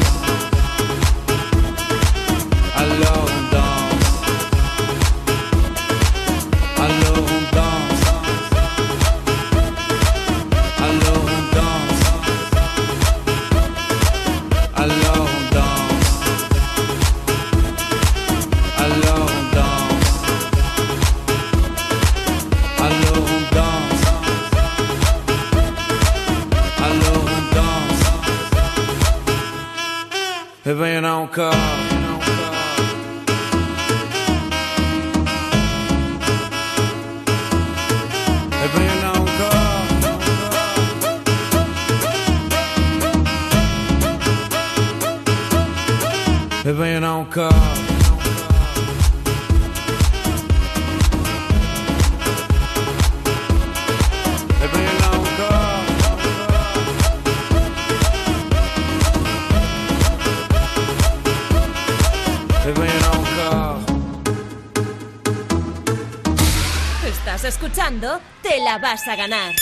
[69.11, 69.53] A ganar.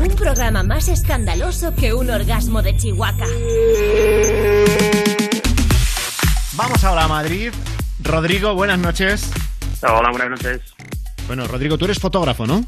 [0.00, 3.26] Un programa más escandaloso que un orgasmo de Chihuahua.
[6.54, 7.52] Vamos ahora a Madrid.
[8.02, 9.30] Rodrigo, buenas noches.
[9.82, 10.60] Hola, buenas noches.
[11.26, 12.64] Bueno, Rodrigo, tú eres fotógrafo, ¿no?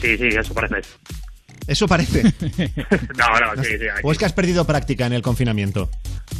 [0.00, 0.76] Sí, sí, eso parece.
[1.66, 2.22] Eso parece.
[3.16, 3.88] No, no, sí, sí.
[3.88, 4.00] aquí.
[4.02, 5.88] ¿O es que has perdido práctica en el confinamiento?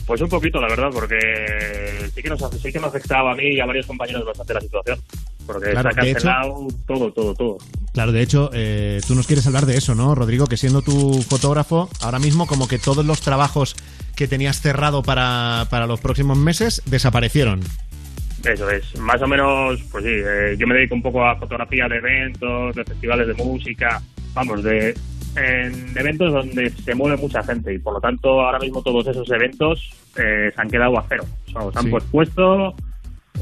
[0.06, 3.28] Pues un poquito, la verdad, porque sí que nos, ha- sí que me ha afectado
[3.28, 5.00] a mí y a varios compañeros bastante la situación.
[5.46, 7.58] Porque Claro, se ha hecho- cancelado todo, todo, todo.
[7.98, 10.46] Claro, de hecho, eh, tú nos quieres hablar de eso, ¿no, Rodrigo?
[10.46, 13.74] Que siendo tu fotógrafo, ahora mismo como que todos los trabajos
[14.14, 17.58] que tenías cerrado para, para los próximos meses desaparecieron.
[18.44, 18.96] Eso es.
[19.00, 22.76] Más o menos, pues sí, eh, yo me dedico un poco a fotografía de eventos,
[22.76, 24.00] de festivales de música,
[24.32, 24.94] vamos, de
[25.34, 29.28] en eventos donde se mueve mucha gente y por lo tanto ahora mismo todos esos
[29.32, 31.24] eventos eh, se han quedado a cero.
[31.48, 31.90] O sea, se han Sí.
[31.90, 32.76] pospuesto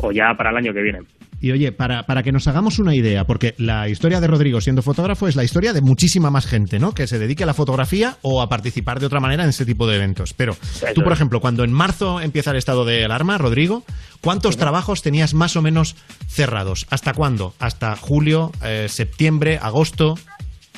[0.00, 1.00] o ya para el año que viene.
[1.40, 4.82] Y oye, para, para que nos hagamos una idea, porque la historia de Rodrigo siendo
[4.82, 6.92] fotógrafo es la historia de muchísima más gente, ¿no?
[6.92, 9.86] Que se dedique a la fotografía o a participar de otra manera en ese tipo
[9.86, 10.32] de eventos.
[10.32, 10.56] Pero
[10.94, 13.84] tú, por ejemplo, cuando en marzo empieza el estado de alarma, Rodrigo,
[14.22, 15.96] ¿cuántos trabajos tenías más o menos
[16.26, 16.86] cerrados?
[16.90, 17.54] ¿Hasta cuándo?
[17.58, 20.14] ¿Hasta julio, eh, septiembre, agosto?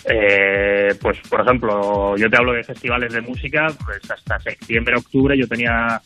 [0.05, 5.37] Eh, pues, por ejemplo, yo te hablo de festivales de música, pues hasta septiembre, octubre
[5.39, 6.01] yo tenía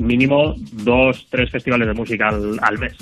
[0.00, 2.96] mínimo dos, tres festivales de música al, al mes.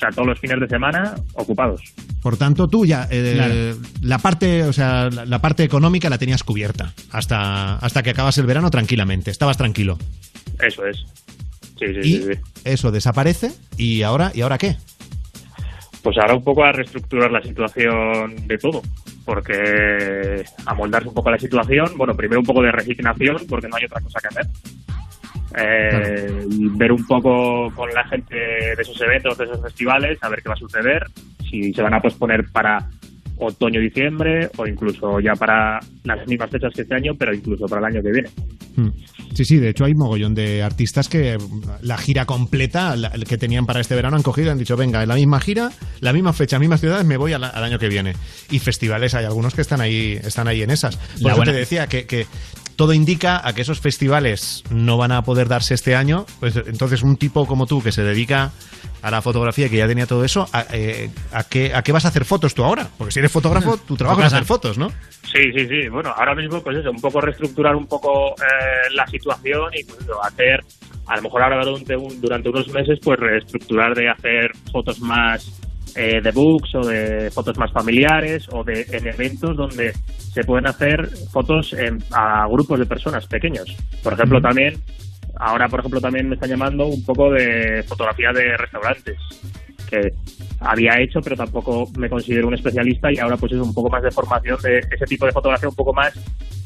[0.00, 1.82] O sea, todos los fines de semana ocupados.
[2.22, 3.88] Por tanto, tú ya eh, Claro.
[4.00, 8.38] la parte, o sea, la, la parte económica la tenías cubierta hasta, hasta que acabas
[8.38, 9.30] el verano tranquilamente.
[9.30, 9.98] Estabas tranquilo.
[10.58, 10.96] Eso es.
[11.78, 12.40] Sí, sí, Y sí, sí.
[12.64, 14.76] eso desaparece y ahora, ¿y ahora qué?
[16.02, 18.80] Pues ahora un poco a reestructurar la situación de todo,
[19.26, 23.76] porque amoldarse un poco a la situación, bueno, primero un poco de resignación, porque no
[23.76, 24.46] hay otra cosa que hacer.
[25.56, 30.28] Eh, y ver un poco con la gente de esos eventos, de esos festivales, a
[30.28, 31.04] ver qué va a suceder,
[31.48, 32.88] si se van a posponer para
[33.42, 37.80] otoño, diciembre, o incluso ya para las mismas fechas que este año, pero incluso para
[37.88, 38.28] el año que viene.
[38.76, 38.90] Mm.
[39.34, 41.38] Sí, sí, de hecho hay mogollón de artistas que
[41.80, 45.02] la gira completa la- que tenían para este verano han cogido y han dicho, venga,
[45.02, 45.70] en la misma gira,
[46.00, 48.12] la misma fecha, mismas ciudades, me voy al, al año que viene.
[48.50, 50.96] Y festivales hay algunos que están ahí, están ahí en esas.
[50.96, 52.26] Por La eso buena- te decía que, que
[52.80, 56.24] todo indica a que esos festivales no van a poder darse este año.
[56.40, 58.52] Pues entonces un tipo como tú que se dedica
[59.02, 62.06] a la fotografía, que ya tenía todo eso, ¿a, eh, ¿a qué, ¿a qué vas
[62.06, 62.88] a hacer fotos tú ahora?
[62.96, 64.88] Porque si eres fotógrafo, tu trabajo es hacer fotos, ¿no?
[65.30, 65.88] Sí, sí, sí.
[65.90, 70.00] Bueno, ahora mismo, pues eso, un poco reestructurar un poco eh, la situación y pues
[70.00, 70.64] eso, hacer,
[71.06, 75.52] a lo mejor ahora durante, un- durante unos meses, pues reestructurar de hacer fotos más
[75.96, 80.66] eh, de books o de fotos más familiares o de en eventos donde se pueden
[80.66, 83.76] hacer fotos en- a grupos de personas pequeños.
[84.02, 84.74] Por ejemplo, también,
[85.36, 89.16] ahora por ejemplo también me están llamando un poco de fotografía de restaurantes
[89.90, 90.12] que
[90.60, 94.02] había hecho, pero tampoco me considero un especialista y ahora pues es un poco más
[94.02, 96.12] de formación de ese tipo de fotografía un poco más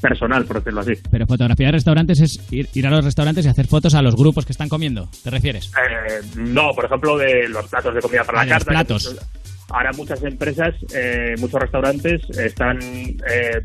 [0.00, 0.92] personal, por decirlo así.
[1.10, 4.14] Pero fotografía de restaurantes es ir, ir a los restaurantes y hacer fotos a los
[4.16, 5.72] grupos que están comiendo, ¿te refieres?
[5.74, 8.84] Eh, no, por ejemplo, de los platos de comida para Ah, la los carta.
[8.84, 9.16] platos.
[9.70, 13.60] ahora muchas empresas, eh, muchos restaurantes están eh,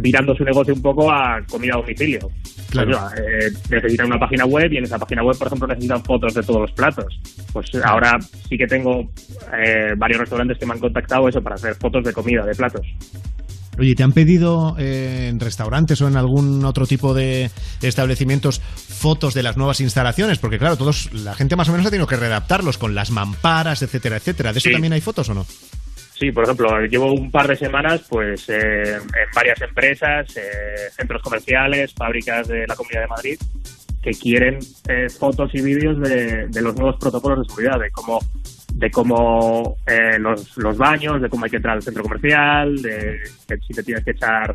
[0.00, 2.20] virando su negocio un poco a comida a domicilio.
[2.70, 2.90] Claro.
[2.90, 6.34] Pues, eh, necesitan una página web y en esa página web, por ejemplo, necesitan fotos
[6.34, 7.06] de todos los platos.
[7.52, 11.74] Pues ahora sí que tengo eh, varios restaurantes que me han contactado eso para hacer
[11.76, 12.86] fotos de comida, de platos.
[13.76, 17.50] Oye, ¿te han pedido eh, en restaurantes o en algún otro tipo de
[17.82, 20.38] establecimientos fotos de las nuevas instalaciones?
[20.38, 23.82] Porque claro, todos la gente más o menos ha tenido que readaptarlos con las mamparas,
[23.82, 24.52] etcétera, etcétera.
[24.52, 24.72] ¿De eso Sí.
[24.72, 25.44] también hay fotos o no?
[26.16, 31.20] Sí, por ejemplo, llevo un par de semanas pues eh, en varias empresas, eh, centros
[31.20, 33.38] comerciales, fábricas de la Comunidad de Madrid
[34.00, 38.20] que quieren eh, fotos y vídeos de, de los nuevos protocolos de seguridad, de cómo
[38.74, 43.20] de cómo eh, los, los baños, de cómo hay que entrar al centro comercial, de
[43.48, 44.54] que si te tienes que echar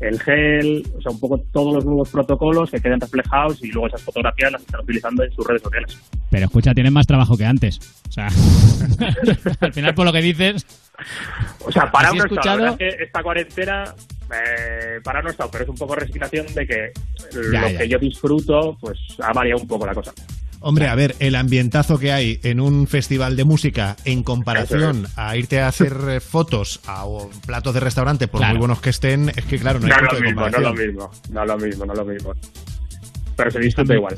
[0.00, 3.86] el gel, o sea, un poco todos los nuevos protocolos que queden reflejados y luego
[3.88, 5.98] esas fotografías las están utilizando en sus redes sociales.
[6.30, 7.78] Pero escucha, tienen más trabajo que antes.
[8.08, 8.28] O sea,
[9.60, 10.66] al final por lo que dices...
[11.64, 13.84] O sea, para un escuchado- es que esta cuarentena
[14.32, 16.92] eh, para no he estado, pero es un poco resignación de que
[17.52, 17.78] Ya, lo ya.
[17.78, 20.12] que yo disfruto, pues ha variado un poco la cosa.
[20.62, 25.34] Hombre, a ver, el ambientazo que hay en un festival de música en comparación a
[25.36, 28.52] irte a hacer eh, fotos a o platos de restaurante, por Claro.
[28.54, 30.56] muy buenos que estén, es que claro, no hay No, punto de lo mismo, no
[30.56, 32.32] es lo mismo, no es lo mismo, no es lo mismo.
[33.36, 34.16] Pero se disfruta igual.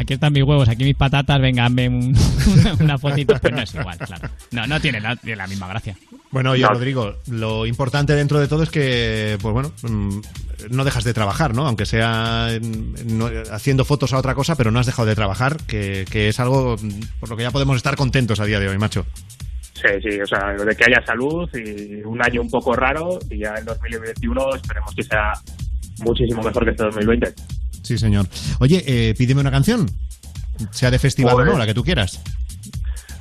[0.00, 2.16] Aquí están mis huevos, aquí mis patatas, venga, hazme un-
[2.58, 4.28] una, una fotito, pero no es igual, claro.
[4.50, 5.94] No, no tiene la, tiene la misma gracia.
[6.30, 6.70] Bueno, oye, No.
[6.70, 10.20] Rodrigo, lo importante dentro de todo es que, pues bueno, mm,
[10.70, 11.66] no dejas de trabajar, ¿no?
[11.66, 15.58] Aunque sea mm, no- haciendo fotos a otra cosa, pero no has dejado de trabajar,
[15.66, 18.68] que, que es algo mm, por lo que ya podemos estar contentos a día de
[18.68, 19.04] hoy, macho.
[19.74, 23.38] Sí, sí, o sea, de que haya salud y un año un poco raro y
[23.38, 25.32] ya en 2021 esperemos que sea
[26.04, 27.34] muchísimo mejor que este 2020.
[27.90, 28.28] Sí, señor.
[28.60, 29.90] Oye, eh, pídeme una canción,
[30.70, 32.20] sea de festival Pues- o no, la que tú quieras.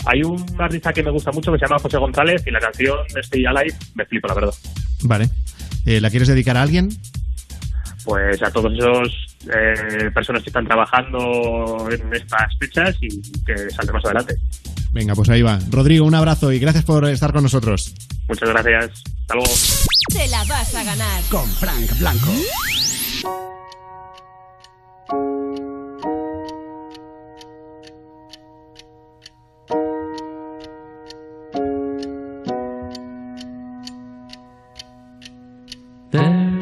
[0.06, 3.00] Hay un artista que me gusta mucho que se llama José González y la canción
[3.20, 4.54] Stay Alive me flipa, la verdad.
[5.02, 5.28] Vale.
[5.88, 6.90] Eh, ¿La quieres dedicar a alguien?
[8.04, 13.10] Pues a todos esos eh, personas que están trabajando en estas fechas y
[13.44, 14.36] que saldremos adelante.
[14.92, 15.58] Venga, pues ahí va.
[15.72, 17.96] Rodrigo, un abrazo y gracias por estar con nosotros.
[18.28, 19.02] Muchas gracias.
[19.22, 19.52] Hasta luego.
[20.14, 21.24] Te la vas a ganar.
[21.32, 22.32] Con Frank Blanco.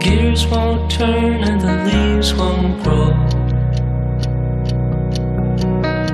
[0.00, 3.10] gears won't turn and the leaves won't grow.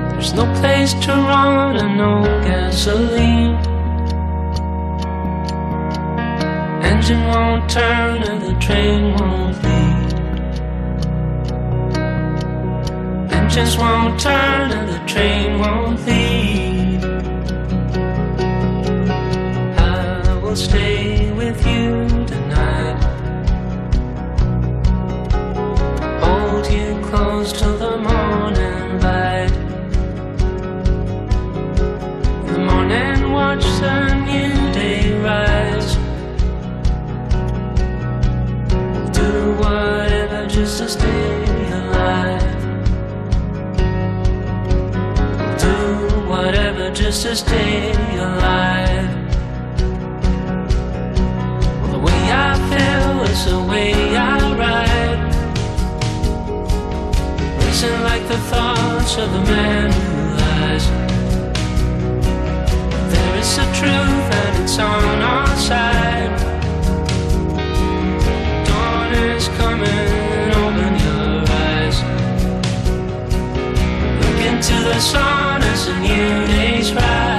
[0.09, 3.55] There's no place to run and no gasoline.
[6.83, 10.13] Engine won't turn and the train won't leave.
[13.31, 17.03] Engines won't turn and the train won't leave.
[19.77, 21.94] I will stay with you
[47.05, 49.09] just to stay alive.
[51.79, 55.21] Well, The way I feel is the way I ride.
[57.61, 60.85] Racing like the thoughts of a man who lies.
[63.13, 66.44] There is a truth and it's on our side.
[74.67, 77.34] Into the sun as a new day's rise.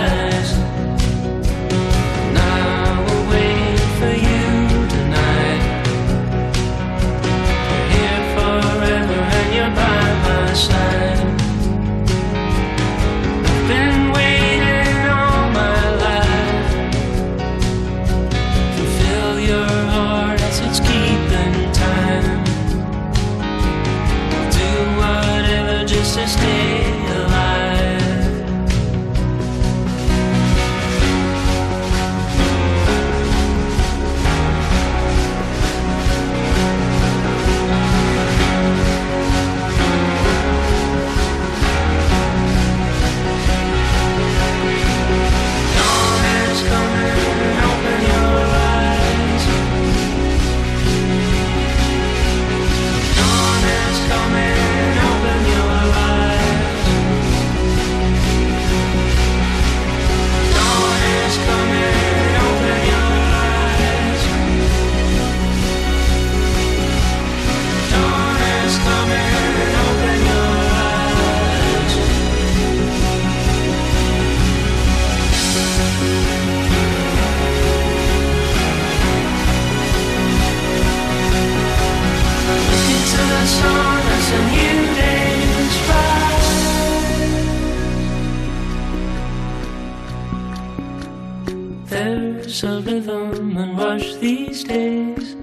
[92.62, 95.36] Lose a rhythm and rush these days.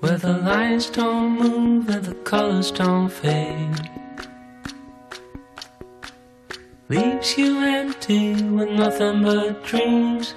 [0.00, 3.90] Where the lines don't move and the colors don't fade.
[6.88, 10.34] Leaves you empty with nothing but dreams.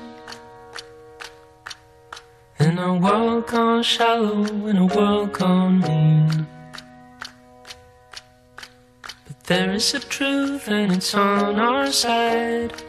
[2.60, 6.48] In a world gone shallow, in a world gone mean.
[9.26, 12.89] But there is a truth and it's on our side.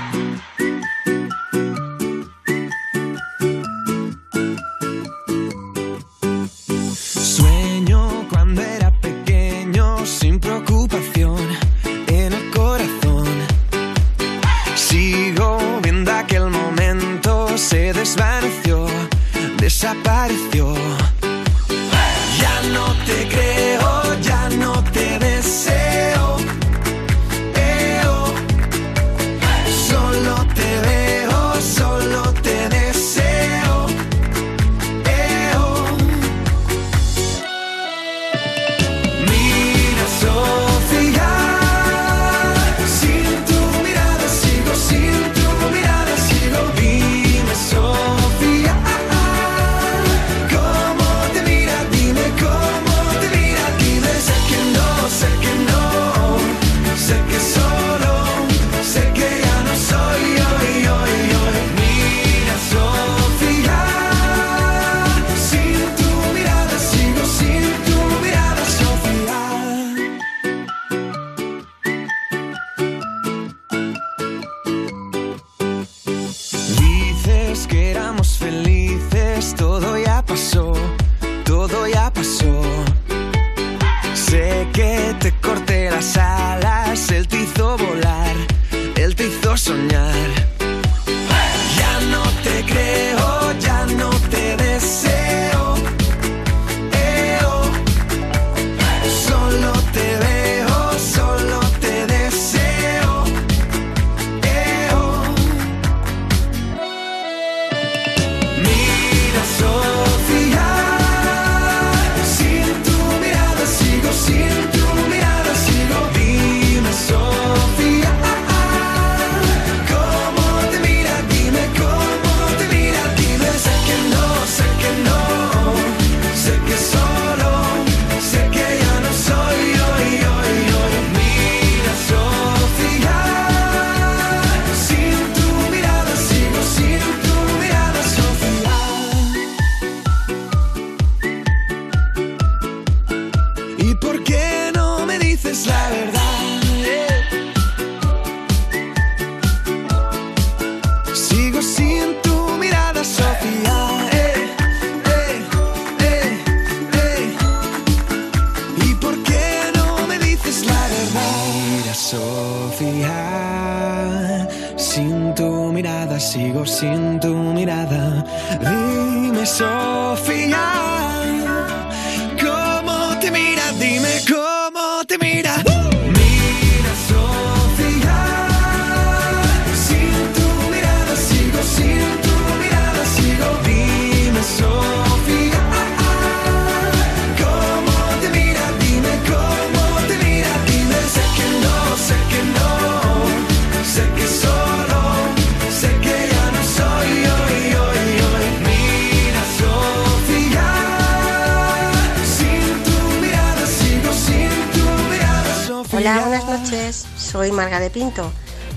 [206.01, 207.05] Hola, buenas noches.
[207.15, 208.31] Soy Marga de Pinto.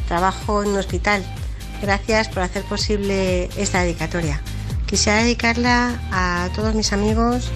[0.09, 1.25] Trabajo en un hospital.
[1.81, 4.43] Gracias por hacer posible esta dedicatoria.
[4.85, 7.51] Quisiera dedicarla a todos mis amigos,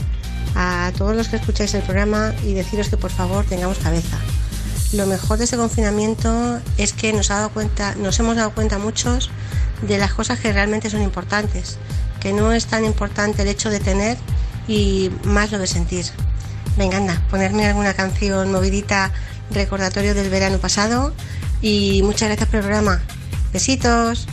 [0.55, 4.17] a todos los que escucháis el programa y deciros que por favor tengamos cabeza.
[4.95, 8.79] Lo mejor de este confinamiento es que nos, ha dado cuenta, nos hemos dado cuenta
[8.79, 9.29] muchos
[9.83, 11.77] de las cosas que realmente son importantes,
[12.21, 14.17] que no es tan importante el hecho de tener
[14.67, 16.07] y más lo de sentir.
[16.79, 19.13] Venga, anda, ponerme alguna canción movidita,
[19.51, 21.13] recordatorio del verano pasado
[21.63, 23.03] y muchas gracias por el programa.
[23.53, 24.27] Besitos.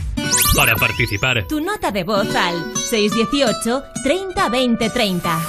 [0.56, 2.54] Para participar, Tu nota de voz al
[2.90, 5.40] 618 30 20 30.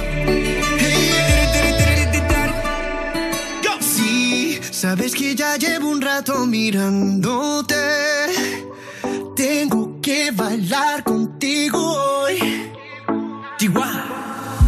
[3.81, 7.75] Sí, sabes que ya llevo un rato mirándote.
[9.61, 12.39] Tengo que bailar contigo hoy.
[13.59, 14.05] Chihuahua.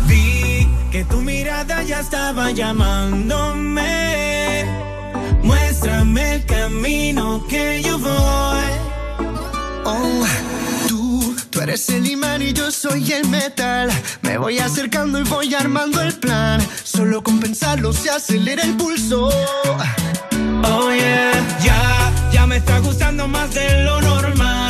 [0.09, 3.85] Vi que tu mirada ya estaba llamándome.
[5.45, 8.71] Muéstrame el camino que yo voy.
[9.85, 10.27] Oh,
[10.89, 13.93] tú, tú eres el imán y yo soy el metal.
[14.23, 16.61] Me voy acercando y voy armando el plan.
[16.83, 19.31] Solo con pensarlo se acelera el pulso.
[20.65, 21.31] Oh yeah,
[21.63, 24.70] ya, ya me está gustando más de lo normal.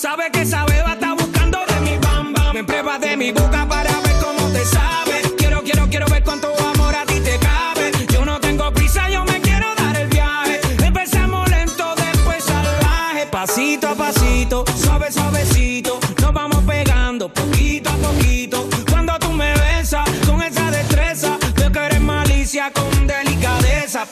[0.00, 0.69] Sabe que esa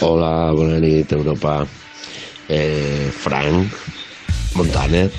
[0.00, 1.66] Hola, bona nit, Europa.
[2.48, 3.70] Eh, Frank,
[4.54, 5.12] Montaner,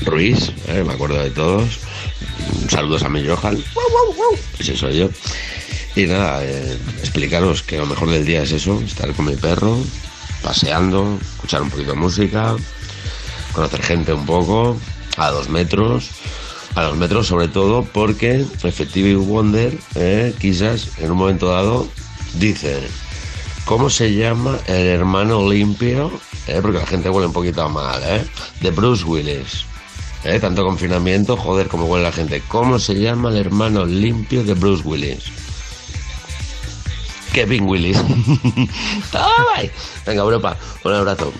[0.00, 1.78] Ruiz, eh, me acuerdo de todos.
[2.68, 3.62] Saludos a mi Johan.
[4.58, 5.10] Ese soy yo.
[5.94, 9.78] Y nada, eh, explicaros que lo mejor del día es eso, estar con mi perro,
[10.42, 12.56] paseando, escuchar un poquito de música,
[13.52, 14.76] conocer gente un poco,
[15.18, 16.10] a dos metros,
[16.74, 21.88] a dos metros sobre todo porque Effective Wonder, eh, quizás en un momento dado,
[22.40, 22.80] dice,
[23.64, 26.10] ¿cómo se llama el hermano limpio?
[26.46, 28.24] Eh, porque la gente huele un poquito mal, ¿eh?
[28.60, 29.64] De Bruce Willis.
[30.24, 32.42] Eh, tanto confinamiento, joder, cómo huele la gente.
[32.48, 35.24] ¿Cómo se llama el hermano limpio de Bruce Willis?
[37.32, 37.96] Kevin Willis.
[40.06, 41.32] Venga, Europa, un abrazo.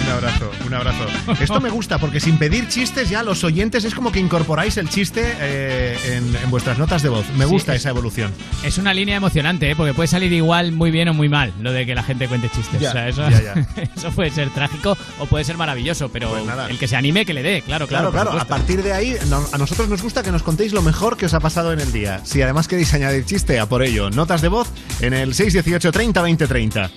[0.00, 1.06] Un abrazo, un abrazo.
[1.40, 4.88] Esto me gusta porque sin pedir chistes ya los oyentes es como que incorporáis el
[4.88, 7.26] chiste eh, en, en vuestras notas de voz.
[7.36, 8.32] Me Sí, gusta es- esa evolución.
[8.62, 9.76] Es una línea emocionante, ¿eh?
[9.76, 12.48] porque puede salir igual muy bien o muy mal lo de que la gente cuente
[12.48, 12.80] chistes.
[12.80, 13.54] Ya, O sea, eso, ya, ya.
[13.96, 16.36] eso puede ser trágico o puede ser maravilloso, pero
[16.68, 18.32] el que se anime, que le dé, claro, Claro, claro.
[18.38, 21.26] A partir de ahí, no- a nosotros nos gusta que nos contéis lo mejor que
[21.26, 22.20] os ha pasado en el día.
[22.24, 24.10] Si además queréis añadir chiste, a por ello.
[24.10, 24.68] Notas de voz
[25.00, 26.90] en el 618 30 20 30.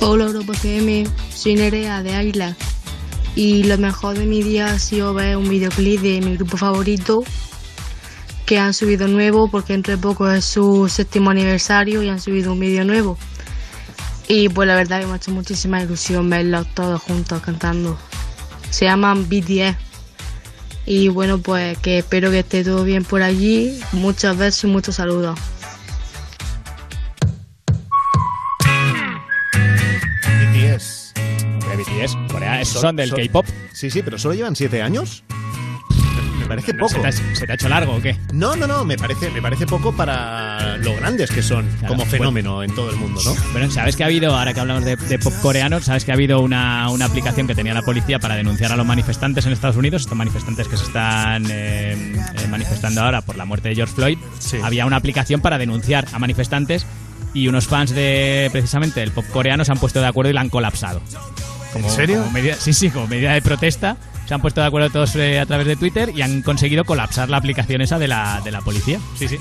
[0.00, 2.54] Hola Europa FM, soy Nerea de Águila
[3.34, 7.24] y lo mejor de mi día ha sido ver un videoclip de mi grupo favorito
[8.46, 12.60] que han subido nuevo porque entre poco es su séptimo aniversario y han subido un
[12.60, 13.18] vídeo nuevo.
[14.28, 17.98] Y pues la verdad me ha hecho muchísima ilusión verlos todos juntos cantando.
[18.70, 19.76] Se llaman BTS.
[20.86, 23.80] Y bueno, pues que espero que esté todo bien por allí.
[23.92, 25.38] Muchos besos y muchos saludos.
[31.98, 33.46] BTS, Corea, esos Son- son del son- K-pop.
[33.72, 35.22] Sí, sí, pero solo llevan siete años.
[36.40, 36.94] Me parece No, poco.
[36.94, 38.16] ¿se te ha- se te ha hecho largo o qué?
[38.32, 42.62] No, no, no, me parece, me parece poco para lo grandes que son como fenómeno
[42.62, 43.34] en todo el mundo, ¿no?
[43.52, 46.14] Bueno, sabes que ha habido, ahora que hablamos de, de pop coreano, sabes que ha
[46.14, 49.76] habido una, una aplicación que tenía la policía para denunciar a los manifestantes en Estados
[49.76, 53.94] Unidos, estos manifestantes que se están eh, eh, manifestando ahora por la muerte de George
[53.94, 54.18] Floyd.
[54.62, 56.86] Había una aplicación para denunciar a manifestantes
[57.34, 60.40] y unos fans de precisamente el pop coreano se han puesto de acuerdo y la
[60.40, 61.02] han colapsado.
[61.72, 62.18] Como- ¿En serio?
[62.20, 63.96] como medida- sí, sí, como medida de protesta.
[64.26, 67.30] Se han puesto de acuerdo todos eh, a través de Twitter y han conseguido colapsar
[67.30, 69.00] la aplicación esa de la, de la policía.
[69.18, 69.38] Sí, sí.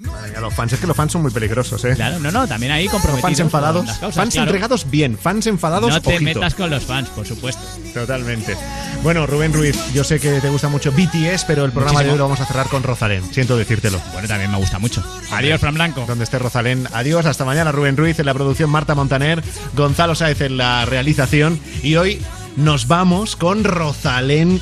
[0.00, 1.94] Madre mía, los fans, es que los fans son muy peligrosos, ¿eh?
[1.96, 3.22] Claro, no, no, también ahí comprometidos.
[3.22, 3.78] Fans enfadados.
[3.78, 4.48] con las causas, fans claro.
[4.50, 6.22] entregados bien, fans enfadados No te ojito.
[6.24, 7.60] metas con los fans, por supuesto.
[7.92, 8.56] Totalmente.
[9.02, 12.16] Bueno, Rubén Ruiz, yo sé que te gusta mucho BTS, pero el programa de hoy
[12.16, 13.24] lo vamos a cerrar con Rosalén.
[13.32, 14.00] Siento decírtelo.
[14.12, 15.02] Bueno, también me gusta mucho.
[15.32, 16.04] Adiós, Fran Blanco.
[16.06, 16.86] Donde esté Rosalén.
[16.92, 19.42] Adiós, hasta mañana, Rubén Ruiz en la producción, Marta Montaner,
[19.74, 21.58] Gonzalo Sáez en la realización.
[21.82, 22.22] Y hoy
[22.56, 24.60] nos vamos con Rosalén.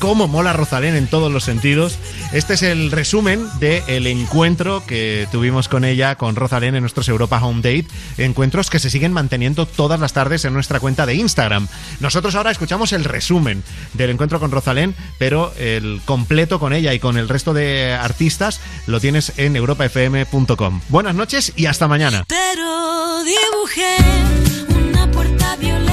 [0.00, 1.98] Cómo mola Rosalén en todos los sentidos.
[2.32, 7.38] Este es el resumen del encuentro que tuvimos con ella, con Rosalén en nuestros Europa
[7.44, 7.86] Home Date.
[8.16, 11.68] Encuentros que se siguen manteniendo todas las tardes en nuestra cuenta de Instagram.
[12.00, 13.62] Nosotros ahora escuchamos el resumen
[13.92, 18.60] del encuentro con Rosalén, pero el completo con ella y con el resto de artistas
[18.86, 20.80] lo tienes en europafm.com.
[20.88, 22.24] Buenas noches y hasta mañana.
[22.26, 23.96] Pero dibujé
[24.74, 25.89] una puerta violeta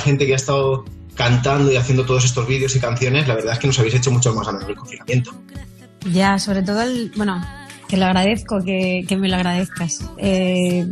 [0.00, 3.58] gente que ha estado cantando y haciendo todos estos vídeos y canciones, la verdad es
[3.58, 5.32] que nos habéis hecho mucho más ameno el confinamiento.
[6.10, 7.44] Ya, sobre todo, el, bueno,
[7.88, 10.00] que lo agradezco, que, que me lo agradezcas.
[10.16, 10.88] Eh,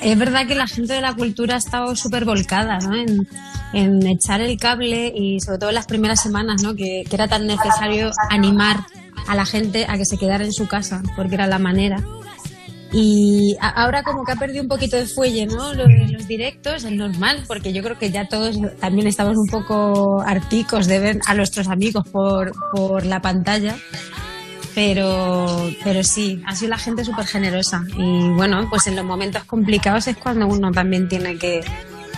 [0.00, 2.94] es verdad que la gente de la cultura ha estado súper volcada ¿no?
[2.94, 3.28] en,
[3.72, 6.74] en echar el cable y sobre todo en las primeras semanas, ¿no?
[6.74, 8.84] que, que era tan necesario animar
[9.28, 12.02] a la gente a que se quedara en su casa, porque era la manera.
[12.92, 15.72] Y ahora como que ha perdido un poquito de fuelle, ¿no?
[15.72, 20.86] Los directos, es normal, porque yo creo que ya todos también estamos un poco articos
[20.86, 23.76] de ver a nuestros amigos por, por la pantalla.
[24.74, 27.84] Pero, pero sí, ha sido la gente súper generosa.
[27.96, 31.60] Y bueno, pues en los momentos complicados es cuando uno también tiene que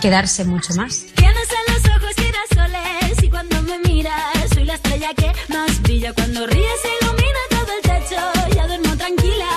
[0.01, 1.05] quedarse mucho más.
[1.15, 6.13] Tienes en los ojos girasoles y cuando me miras soy la estrella que más brilla.
[6.13, 8.55] Cuando ríes ilumina todo el techo.
[8.55, 9.47] Ya duermo tranquila,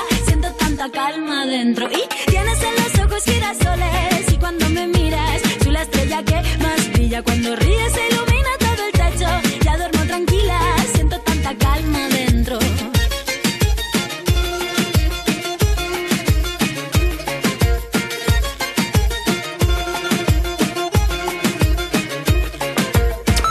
[0.79, 1.89] tanta calma dentro.
[1.91, 6.93] Y tienes en los ojos girasoles y cuando me miras soy la estrella que más
[6.93, 7.23] brilla.
[7.23, 9.27] Cuando ríes se ilumina todo el techo.
[9.65, 10.61] Ya duermo tranquila,
[10.95, 12.59] siento tanta calma dentro.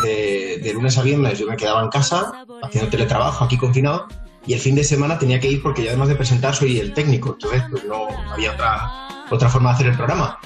[0.03, 4.07] De, de lunes a viernes yo me quedaba en casa haciendo teletrabajo aquí confinado
[4.47, 6.93] y el fin de semana tenía que ir porque yo además de presentar soy el
[6.93, 10.39] técnico, entonces pues no había otra, otra forma de hacer el programa.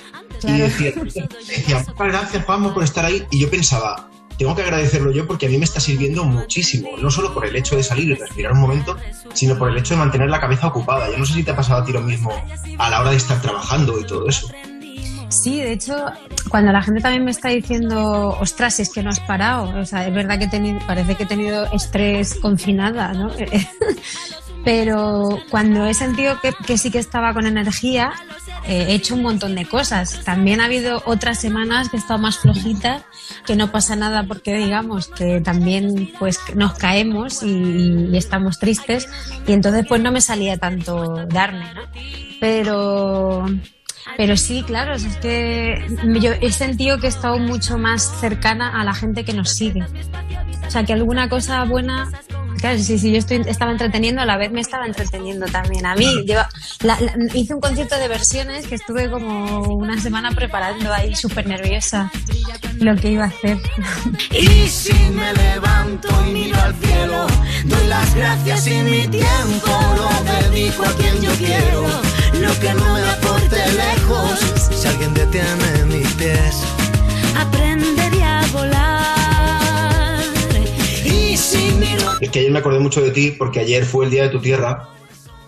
[0.43, 4.09] Y decía, decía, muchas gracias Juanma por estar ahí y yo pensaba,
[4.39, 7.55] tengo que agradecerlo yo porque a mí me está sirviendo muchísimo, no solo por el
[7.55, 8.97] hecho de salir y respirar un momento,
[9.33, 11.11] sino por el hecho de mantener la cabeza ocupada.
[11.11, 12.31] Yo no sé si te ha pasado a ti lo mismo
[12.79, 14.47] a la hora de estar trabajando y todo eso.
[15.31, 16.05] Sí, de hecho,
[16.49, 20.05] cuando la gente también me está diciendo, ostras, es que no has parado, o sea,
[20.05, 23.31] es verdad que he tenido, parece que he tenido estrés confinada, ¿no?
[24.65, 28.11] Pero cuando he sentido que, que sí que estaba con energía,
[28.67, 30.21] eh, he hecho un montón de cosas.
[30.23, 33.03] También ha habido otras semanas que he estado más flojita,
[33.45, 39.07] que no pasa nada porque digamos que también pues nos caemos y, y estamos tristes
[39.47, 41.81] y entonces pues no me salía tanto darme, ¿no?
[42.39, 43.45] Pero
[44.17, 45.85] pero sí, claro, es que
[46.19, 49.83] yo he sentido que he estado mucho más cercana a la gente que nos sigue.
[50.67, 52.09] O sea, que alguna cosa buena.
[52.59, 55.83] Claro, sí, sí, yo estaba entreteniendo, a la vez me estaba entreteniendo también.
[55.87, 56.35] A mí, yo
[56.83, 56.97] la-
[57.33, 62.11] hice un concierto de versiones que estuve como una semana preparando ahí, súper nerviosa,
[62.79, 63.57] lo que iba a hacer.
[64.31, 67.25] Y si me levanto y miro al cielo,
[67.65, 71.87] doy las gracias y mi tiempo lo dedico a quien yo quiero.
[72.39, 74.39] Lo que no me aporte lejos,
[74.71, 76.63] si alguien detiene mis pies.
[77.37, 80.23] Aprendería a volar.
[81.05, 84.11] Y si miro Es que ayer me acordé mucho de ti porque ayer fue el
[84.11, 84.89] día de tu tierra.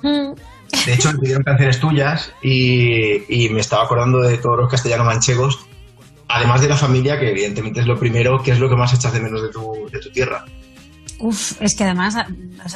[0.02, 5.06] De hecho, me pidieron canciones tuyas y, y me estaba acordando de todos los castellano
[5.06, 5.66] manchegos.
[6.28, 9.14] Además de la familia, que evidentemente es lo primero, que es lo que más echas
[9.14, 10.46] de menos de tu, de tu tierra.
[11.60, 12.16] Es que además,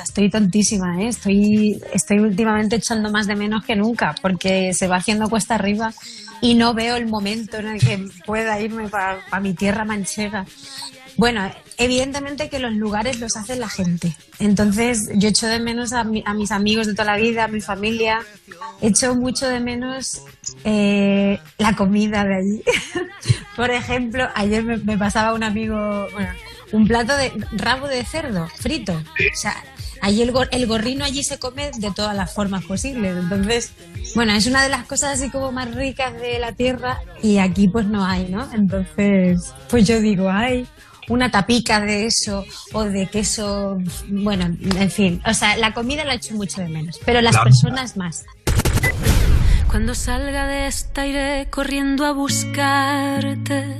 [0.04, 1.08] estoy tontísima, ¿eh?
[1.10, 5.94] Estoy, estoy últimamente echando más de menos que nunca, porque se va haciendo cuesta arriba
[6.42, 10.46] y no veo el momento en el que pueda irme para mi tierra manchega.
[11.18, 14.16] Bueno, evidentemente que los lugares los hace la gente.
[14.40, 17.48] Entonces, yo echo de menos a, mi- a mis amigos de toda la vida, a
[17.48, 18.20] mi familia.
[18.82, 20.22] Echo mucho de menos
[20.64, 22.64] eh, la comida de allí.
[23.56, 26.08] Por ejemplo, ayer me, pasaba un amigo,
[26.72, 28.94] un plato de rabo de cerdo frito.
[28.94, 29.56] O sea,
[30.02, 33.16] allí el, gor- el gorrino allí se come de todas las formas posibles.
[33.18, 33.72] Entonces,
[34.16, 37.68] bueno, es una de las cosas así como más ricas de la tierra y aquí
[37.68, 38.48] pues no hay, ¿no?
[38.54, 40.68] Entonces, pues yo digo, ay,
[41.10, 43.78] una tapica de eso o de queso,
[44.10, 44.46] bueno,
[44.78, 47.46] en fin, o sea, la comida la echo mucho de menos, pero las Claro.
[47.46, 48.26] personas más.
[49.70, 53.78] Cuando salga de esta iré corriendo a buscarte.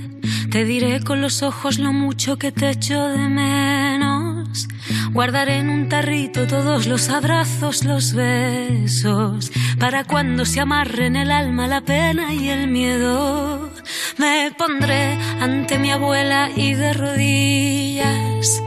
[0.52, 4.68] Te diré con los ojos lo mucho que te echo de menos.
[5.12, 11.68] Guardaré en un tarrito todos los abrazos, los besos, para cuando se amarren el alma,
[11.68, 13.72] la pena y el miedo.
[14.18, 18.62] Me pondré ante mi abuela y de rodillas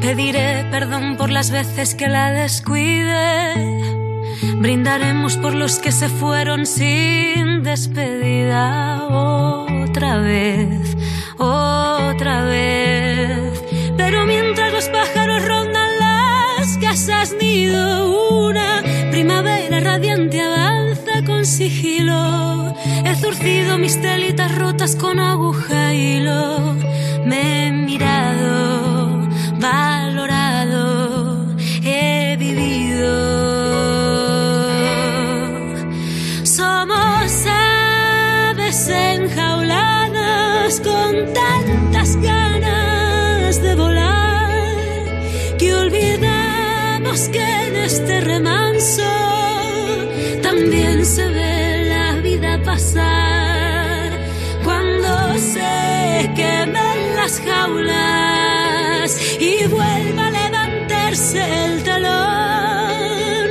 [0.00, 3.95] pediré perdón por las veces que la descuide.
[4.58, 10.96] Brindaremos por los que se fueron sin despedida otra vez,
[11.38, 13.62] otra vez.
[13.96, 22.74] Pero mientras los pájaros rondan las casas nido, una primavera radiante avanza con sigilo.
[23.04, 26.74] He zurcido mis telitas rotas con aguja y hilo.
[27.24, 28.75] Me he mirado,
[47.16, 49.02] que en este remanso
[50.42, 54.10] también se ve la vida pasar
[54.62, 63.48] cuando se quemen las jaulas y vuelva a levantarse el telón.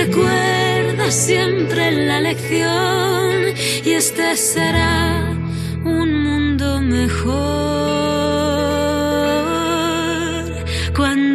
[0.00, 3.54] Recuerda siempre la lección
[3.84, 5.30] y este será
[5.84, 8.03] un mundo mejor.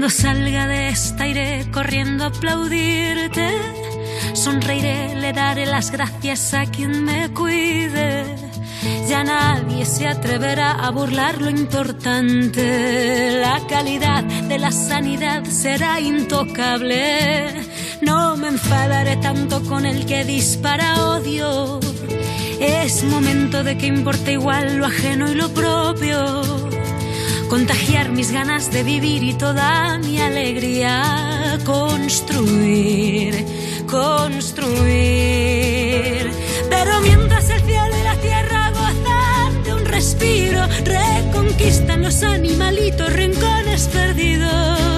[0.10, 3.48] Salga de esta iré corriendo a aplaudirte.
[4.34, 8.26] Sonreiré, le daré las gracias a quien me cuide.
[9.07, 13.40] Ya nadie se atreverá a burlar lo importante.
[13.40, 17.53] La calidad de la sanidad será intocable.
[18.02, 21.80] No me enfadaré tanto con el que dispara odio.
[22.60, 26.78] Es momento de que importe igual lo ajeno y lo propio.
[27.49, 31.57] Contagiar mis ganas de vivir y toda mi alegría.
[31.65, 33.43] Construir,
[33.88, 34.80] construir.
[36.69, 43.88] Pero mientras el cielo y la tierra gozan de un respiro, reconquistan los animalitos rincones
[43.88, 44.89] perdidos.